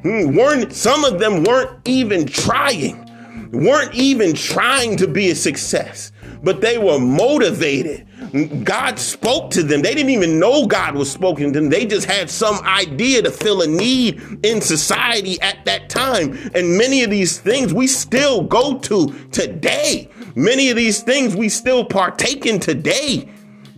Hmm, 0.03 0.37
weren't 0.37 0.73
some 0.73 1.05
of 1.05 1.19
them 1.19 1.43
weren't 1.43 1.71
even 1.89 2.27
trying, 2.27 3.05
weren't 3.53 3.95
even 3.95 4.35
trying 4.35 4.97
to 4.99 5.09
be 5.09 5.31
a 5.31 5.35
success, 5.35 6.13
but 6.47 6.63
they 6.63 6.79
were 6.79 6.99
motivated 6.99 8.07
God 8.65 8.99
spoke 8.99 9.51
to 9.53 9.63
them. 9.63 9.83
They 9.83 9.95
didn't 9.95 10.11
even 10.11 10.39
know 10.39 10.67
God 10.67 10.95
was 10.95 11.11
spoken 11.11 11.53
to 11.53 11.61
them. 11.61 11.71
They 11.71 11.87
just 11.87 12.07
had 12.07 12.29
some 12.29 12.57
idea 12.65 13.23
to 13.23 13.31
fill 13.31 13.63
a 13.63 13.67
need 13.67 14.21
in 14.43 14.61
society 14.61 15.41
at 15.41 15.65
that 15.65 15.89
time. 15.89 16.39
And 16.55 16.77
many 16.77 17.03
of 17.03 17.11
these 17.11 17.39
things 17.39 17.73
we 17.73 17.87
still 17.87 18.43
go 18.43 18.79
to 18.79 19.13
today. 19.31 20.11
Many 20.35 20.71
of 20.71 20.77
these 20.77 21.03
things 21.03 21.37
we 21.37 21.49
still 21.49 21.85
partake 21.85 22.47
in 22.47 22.61
today 22.61 23.29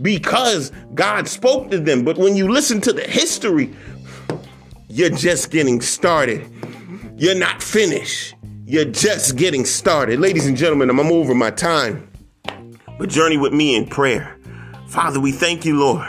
because 0.03 0.73
God 0.95 1.29
spoke 1.29 1.71
to 1.71 1.79
them. 1.79 2.05
But 2.05 2.17
when 2.17 2.35
you 2.35 2.51
listen 2.51 2.81
to 2.83 2.93
the 2.93 3.05
history, 3.05 3.75
you're 4.89 5.11
just 5.11 5.51
getting 5.51 5.81
started. 5.81 6.51
You're 7.17 7.35
not 7.35 7.63
finished. 7.63 8.35
You're 8.65 8.87
just 8.87 9.37
getting 9.37 9.65
started. 9.65 10.21
Ladies 10.21 10.47
and 10.47 10.57
gentlemen, 10.57 10.91
I'm 10.91 11.01
over 11.13 11.35
my 11.35 11.51
time. 11.51 12.09
But 12.99 13.11
journey 13.11 13.37
with 13.37 13.53
me 13.53 13.77
in 13.77 13.87
prayer. 13.87 14.37
Father, 14.89 15.21
we 15.21 15.31
thank 15.31 15.65
you, 15.65 15.79
Lord. 15.79 16.07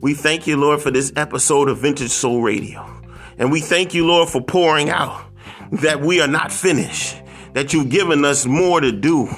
We 0.00 0.14
thank 0.14 0.46
you, 0.46 0.56
Lord, 0.56 0.82
for 0.82 0.90
this 0.90 1.12
episode 1.14 1.68
of 1.68 1.78
Vintage 1.78 2.10
Soul 2.10 2.42
Radio. 2.42 2.84
And 3.38 3.52
we 3.52 3.60
thank 3.60 3.94
you, 3.94 4.06
Lord, 4.06 4.28
for 4.28 4.40
pouring 4.40 4.90
out 4.90 5.24
that 5.70 6.00
we 6.00 6.20
are 6.20 6.28
not 6.28 6.52
finished, 6.52 7.16
that 7.52 7.72
you've 7.72 7.90
given 7.90 8.24
us 8.24 8.44
more 8.44 8.80
to 8.80 8.90
do, 8.90 9.28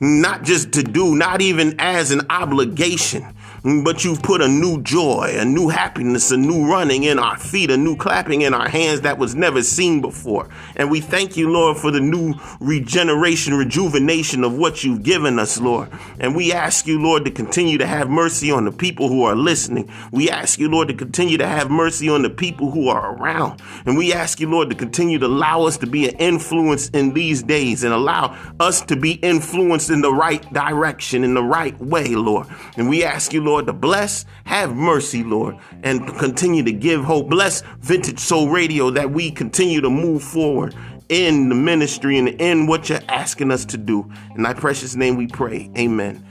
not 0.00 0.42
just 0.42 0.72
to 0.72 0.82
do, 0.82 1.14
not 1.14 1.42
even 1.42 1.74
as 1.78 2.10
an 2.10 2.22
obligation, 2.30 3.34
but 3.62 4.04
you've 4.04 4.22
put 4.22 4.40
a 4.40 4.48
new 4.48 4.82
joy, 4.82 5.34
a 5.36 5.44
new 5.44 5.68
happiness, 5.68 6.30
a 6.30 6.36
new 6.36 6.70
running 6.70 7.04
in 7.04 7.18
our 7.18 7.36
feet, 7.36 7.70
a 7.70 7.76
new 7.76 7.96
clapping 7.96 8.42
in 8.42 8.54
our 8.54 8.68
hands 8.68 9.02
that 9.02 9.18
was 9.18 9.34
never 9.34 9.62
seen 9.62 10.00
before. 10.00 10.48
And 10.76 10.90
we 10.90 11.00
thank 11.00 11.36
you, 11.36 11.50
Lord, 11.50 11.76
for 11.76 11.90
the 11.90 12.00
new 12.00 12.34
regeneration, 12.60 13.54
rejuvenation 13.54 14.44
of 14.44 14.56
what 14.56 14.82
you've 14.82 15.02
given 15.02 15.38
us, 15.38 15.60
Lord. 15.60 15.90
And 16.18 16.34
we 16.34 16.52
ask 16.52 16.86
you, 16.86 17.00
Lord, 17.00 17.24
to 17.26 17.30
continue 17.30 17.78
to 17.78 17.86
have 17.86 18.08
mercy 18.08 18.50
on 18.50 18.64
the 18.64 18.72
people 18.72 19.08
who 19.08 19.24
are 19.24 19.36
listening. 19.36 19.90
We 20.10 20.30
ask 20.30 20.58
you, 20.58 20.70
Lord, 20.70 20.88
to 20.88 20.94
continue 20.94 21.38
to 21.38 21.46
have 21.46 21.70
mercy 21.70 22.08
on 22.08 22.22
the 22.22 22.30
people 22.30 22.70
who 22.70 22.88
are 22.88 23.14
around. 23.14 23.60
And 23.84 23.98
we 23.98 24.12
ask 24.12 24.40
you, 24.40 24.50
Lord, 24.50 24.70
to 24.70 24.76
continue 24.76 25.18
to 25.18 25.26
allow 25.26 25.64
us 25.64 25.76
to 25.78 25.86
be 25.86 26.08
an 26.08 26.16
influence 26.16 26.88
in 26.90 27.12
these 27.12 27.42
days 27.42 27.84
and 27.84 27.92
allow 27.92 28.36
us 28.58 28.80
to 28.82 28.96
be 28.96 29.12
influenced 29.12 29.90
in 29.90 30.00
the 30.00 30.12
right 30.12 30.50
direction, 30.52 31.24
in 31.24 31.34
the 31.34 31.42
right 31.42 31.78
way, 31.80 32.08
Lord. 32.14 32.46
And 32.76 32.88
we 32.88 33.04
ask 33.04 33.32
you, 33.32 33.42
Lord, 33.42 33.49
Lord, 33.50 33.66
to 33.66 33.72
bless, 33.72 34.26
have 34.44 34.76
mercy, 34.76 35.24
Lord, 35.24 35.56
and 35.82 36.06
continue 36.18 36.62
to 36.62 36.70
give 36.70 37.02
hope. 37.02 37.28
Bless 37.28 37.62
Vintage 37.80 38.20
Soul 38.20 38.48
Radio 38.48 38.90
that 38.90 39.10
we 39.10 39.32
continue 39.32 39.80
to 39.80 39.90
move 39.90 40.22
forward 40.22 40.72
in 41.08 41.48
the 41.48 41.56
ministry 41.56 42.16
and 42.16 42.28
in 42.40 42.68
what 42.68 42.88
you're 42.88 43.00
asking 43.08 43.50
us 43.50 43.64
to 43.64 43.76
do. 43.76 44.08
In 44.36 44.44
thy 44.44 44.54
precious 44.54 44.94
name 44.94 45.16
we 45.16 45.26
pray. 45.26 45.68
Amen. 45.76 46.24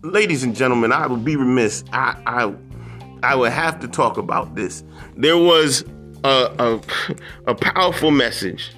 Ladies 0.00 0.42
and 0.42 0.56
gentlemen, 0.56 0.90
I 0.90 1.06
would 1.06 1.22
be 1.22 1.36
remiss. 1.36 1.84
I 1.92 2.16
I, 2.26 2.54
I 3.22 3.34
would 3.34 3.52
have 3.52 3.78
to 3.80 3.88
talk 3.88 4.16
about 4.16 4.54
this. 4.54 4.82
There 5.18 5.36
was 5.36 5.84
a, 6.24 6.50
a, 6.58 6.80
a 7.46 7.54
powerful 7.54 8.10
message 8.10 8.72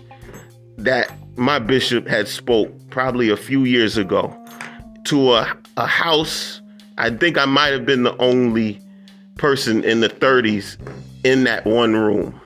that 0.77 1.13
my 1.37 1.61
bishop 1.61 2.09
had 2.09 2.27
spoke 2.27 2.73
probably 2.91 3.31
a 3.31 3.37
few 3.37 3.63
years 3.63 3.97
ago 3.97 4.37
to 5.05 5.35
a, 5.35 5.57
a 5.77 5.87
house 5.87 6.63
I 6.99 7.11
think 7.11 7.37
I 7.37 7.45
might 7.45 7.73
have 7.73 7.85
been 7.85 8.05
the 8.05 8.17
only 8.17 8.81
person 9.37 9.85
in 9.85 10.01
the 10.01 10.09
30s 10.09 10.77
in 11.25 11.45
that 11.45 11.67
one 11.67 11.95
room. 11.95 12.41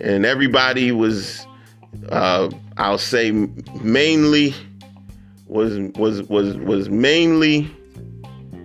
And 0.00 0.26
everybody 0.26 0.90
was, 0.90 1.46
uh, 2.08 2.50
I'll 2.76 2.98
say, 2.98 3.30
mainly 3.80 4.54
was 5.46 5.78
was 5.96 6.22
was 6.24 6.56
was 6.56 6.88
mainly 6.88 7.70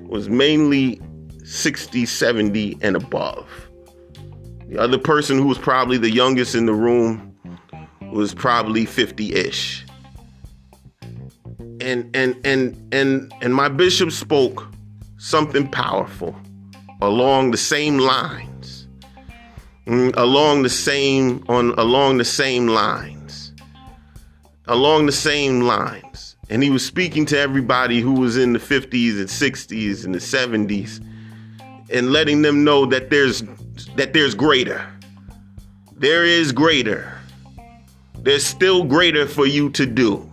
was 0.07 0.27
mainly 0.27 0.99
60, 1.43 2.05
70 2.05 2.77
and 2.81 2.95
above. 2.95 3.47
The 4.69 4.79
other 4.79 4.97
person 4.97 5.37
who 5.37 5.45
was 5.45 5.59
probably 5.59 5.97
the 5.97 6.09
youngest 6.09 6.55
in 6.55 6.65
the 6.65 6.73
room 6.73 7.35
was 8.11 8.33
probably 8.33 8.85
50-ish. 8.85 9.85
And 11.81 12.09
and 12.15 12.35
and 12.43 12.93
and 12.93 13.31
and 13.41 13.53
my 13.53 13.69
bishop 13.69 14.11
spoke 14.11 14.67
something 15.19 15.69
powerful 15.69 16.35
along 17.01 17.51
the 17.51 17.57
same 17.57 17.99
lines 17.99 18.87
mm, 19.85 20.11
along 20.17 20.63
the 20.63 20.69
same 20.69 21.43
on 21.47 21.71
along 21.77 22.17
the 22.17 22.25
same 22.25 22.67
lines 22.67 23.09
along 24.69 25.07
the 25.07 25.11
same 25.11 25.61
lines. 25.61 26.37
And 26.49 26.63
he 26.63 26.69
was 26.69 26.85
speaking 26.85 27.25
to 27.27 27.37
everybody 27.37 27.99
who 27.99 28.13
was 28.13 28.37
in 28.37 28.53
the 28.53 28.59
50s 28.59 29.17
and 29.17 29.27
60s 29.27 30.05
and 30.05 30.15
the 30.15 30.19
70s 30.19 31.03
and 31.91 32.11
letting 32.11 32.41
them 32.41 32.63
know 32.63 32.85
that 32.85 33.09
there's 33.09 33.43
that 33.95 34.13
there's 34.13 34.35
greater. 34.35 34.87
There 35.95 36.23
is 36.23 36.51
greater. 36.51 37.19
There's 38.19 38.45
still 38.45 38.83
greater 38.83 39.27
for 39.27 39.45
you 39.45 39.69
to 39.71 39.85
do. 39.85 40.29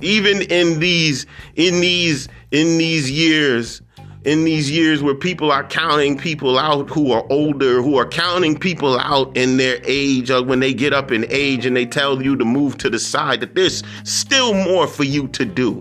Even 0.00 0.42
in 0.42 0.78
these 0.80 1.26
in 1.54 1.80
these 1.80 2.28
in 2.56 2.78
these 2.78 3.10
years 3.10 3.82
in 4.24 4.42
these 4.42 4.68
years 4.68 5.04
where 5.04 5.14
people 5.14 5.52
are 5.52 5.62
counting 5.68 6.18
people 6.18 6.58
out 6.58 6.90
who 6.90 7.12
are 7.12 7.24
older, 7.30 7.80
who 7.80 7.96
are 7.96 8.08
counting 8.08 8.58
people 8.58 8.98
out 8.98 9.36
in 9.36 9.56
their 9.56 9.78
age, 9.84 10.32
or 10.32 10.42
when 10.42 10.58
they 10.58 10.74
get 10.74 10.92
up 10.92 11.12
in 11.12 11.24
age 11.28 11.64
and 11.64 11.76
they 11.76 11.86
tell 11.86 12.20
you 12.20 12.34
to 12.34 12.44
move 12.44 12.76
to 12.76 12.90
the 12.90 12.98
side, 12.98 13.38
that 13.38 13.54
there's 13.54 13.84
still 14.02 14.52
more 14.52 14.88
for 14.88 15.04
you 15.04 15.28
to 15.28 15.44
do. 15.44 15.80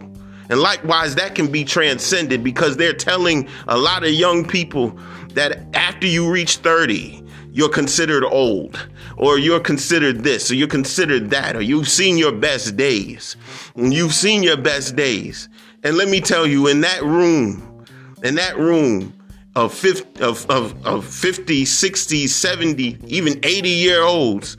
And 0.49 0.59
likewise, 0.59 1.15
that 1.15 1.33
can 1.33 1.51
be 1.51 1.63
transcended 1.63 2.43
because 2.43 2.77
they're 2.77 2.93
telling 2.93 3.47
a 3.67 3.79
lot 3.79 4.03
of 4.03 4.11
young 4.11 4.47
people 4.47 4.95
that 5.33 5.75
after 5.75 6.05
you 6.05 6.29
reach 6.29 6.57
30, 6.57 7.23
you're 7.51 7.69
considered 7.69 8.23
old, 8.23 8.87
or 9.17 9.39
you're 9.39 9.59
considered 9.59 10.23
this, 10.23 10.51
or 10.51 10.55
you're 10.55 10.67
considered 10.67 11.31
that, 11.31 11.55
or 11.55 11.61
you've 11.61 11.89
seen 11.89 12.15
your 12.15 12.33
best 12.33 12.77
days. 12.77 13.37
You've 13.75 14.13
seen 14.13 14.43
your 14.43 14.57
best 14.57 14.95
days. 14.95 15.49
And 15.85 15.97
let 15.97 16.09
me 16.09 16.19
tell 16.19 16.47
you, 16.47 16.65
in 16.67 16.81
that 16.81 17.03
room, 17.03 17.85
in 18.23 18.33
that 18.35 18.57
room 18.57 19.13
of 19.55 19.71
50, 19.71 20.23
of, 20.23 20.49
of, 20.49 20.83
of 20.83 21.05
50, 21.05 21.63
60, 21.63 22.25
70, 22.25 22.97
even 23.05 23.39
80 23.43 23.69
year 23.69 24.01
olds 24.01 24.57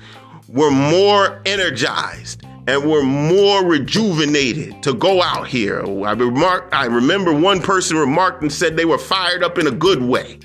were 0.49 0.71
more 0.71 1.43
energized 1.45 2.45
and 2.69 2.89
were 2.89 3.03
more 3.03 3.65
rejuvenated 3.65 4.81
to 4.85 4.95
go 4.95 5.21
out 5.21 5.49
here. 5.49 5.81
I 5.81 6.13
remarked, 6.13 6.73
I 6.73 6.85
remember 6.85 7.33
one 7.33 7.61
person 7.61 7.97
remarked 7.97 8.43
and 8.43 8.53
said 8.53 8.77
they 8.77 8.85
were 8.85 8.97
fired 8.97 9.43
up 9.43 9.59
in 9.59 9.67
a 9.67 9.73
good 9.73 10.03
way, 10.03 10.39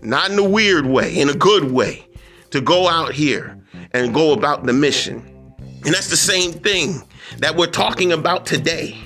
not 0.00 0.30
in 0.30 0.38
a 0.38 0.48
weird 0.48 0.86
way, 0.86 1.18
in 1.18 1.28
a 1.28 1.34
good 1.34 1.72
way, 1.72 2.06
to 2.50 2.60
go 2.60 2.88
out 2.88 3.12
here 3.12 3.58
and 3.92 4.14
go 4.14 4.32
about 4.32 4.64
the 4.64 4.72
mission. 4.72 5.28
And 5.58 5.92
that's 5.92 6.08
the 6.08 6.16
same 6.16 6.52
thing 6.52 7.02
that 7.38 7.56
we're 7.56 7.66
talking 7.66 8.12
about 8.12 8.46
today 8.46 8.96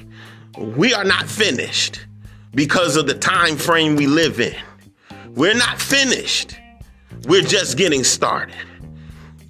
we 0.57 0.95
are 0.95 1.05
not 1.05 1.29
finished 1.29 2.07
because 2.55 2.97
of 2.97 3.07
the 3.07 3.15
time 3.15 3.57
frame 3.57 3.97
we 3.97 4.07
live 4.07 4.41
in. 4.41 4.57
We're 5.35 5.55
not 5.55 5.81
finished. 5.81 6.57
We're 7.27 7.43
just 7.43 7.77
getting 7.77 8.05
started. 8.05 8.57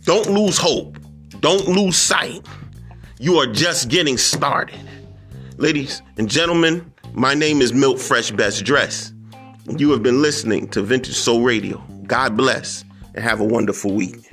Don't 0.05 0.31
lose 0.31 0.59
hope. 0.59 0.99
Don't 1.41 1.69
lose 1.69 1.97
sight. 1.97 2.45
You 3.19 3.37
are 3.37 3.47
just 3.47 3.89
getting 3.89 4.17
started. 4.17 4.81
Ladies 5.57 6.03
and 6.17 6.29
gentlemen, 6.29 6.93
my 7.13 7.35
name 7.35 7.61
is 7.61 7.73
Milt 7.73 8.01
Fresh 8.01 8.31
Best 8.33 8.65
Dress. 8.65 9.13
You 9.77 9.91
have 9.91 10.03
been 10.03 10.23
listening 10.23 10.69
to 10.69 10.83
Vintage 10.83 11.17
Soul 11.17 11.43
Radio. 11.43 11.83
God 12.07 12.37
bless 12.37 12.85
and 13.15 13.23
have 13.23 13.41
a 13.41 13.45
wonderful 13.45 13.93
week. 13.93 14.28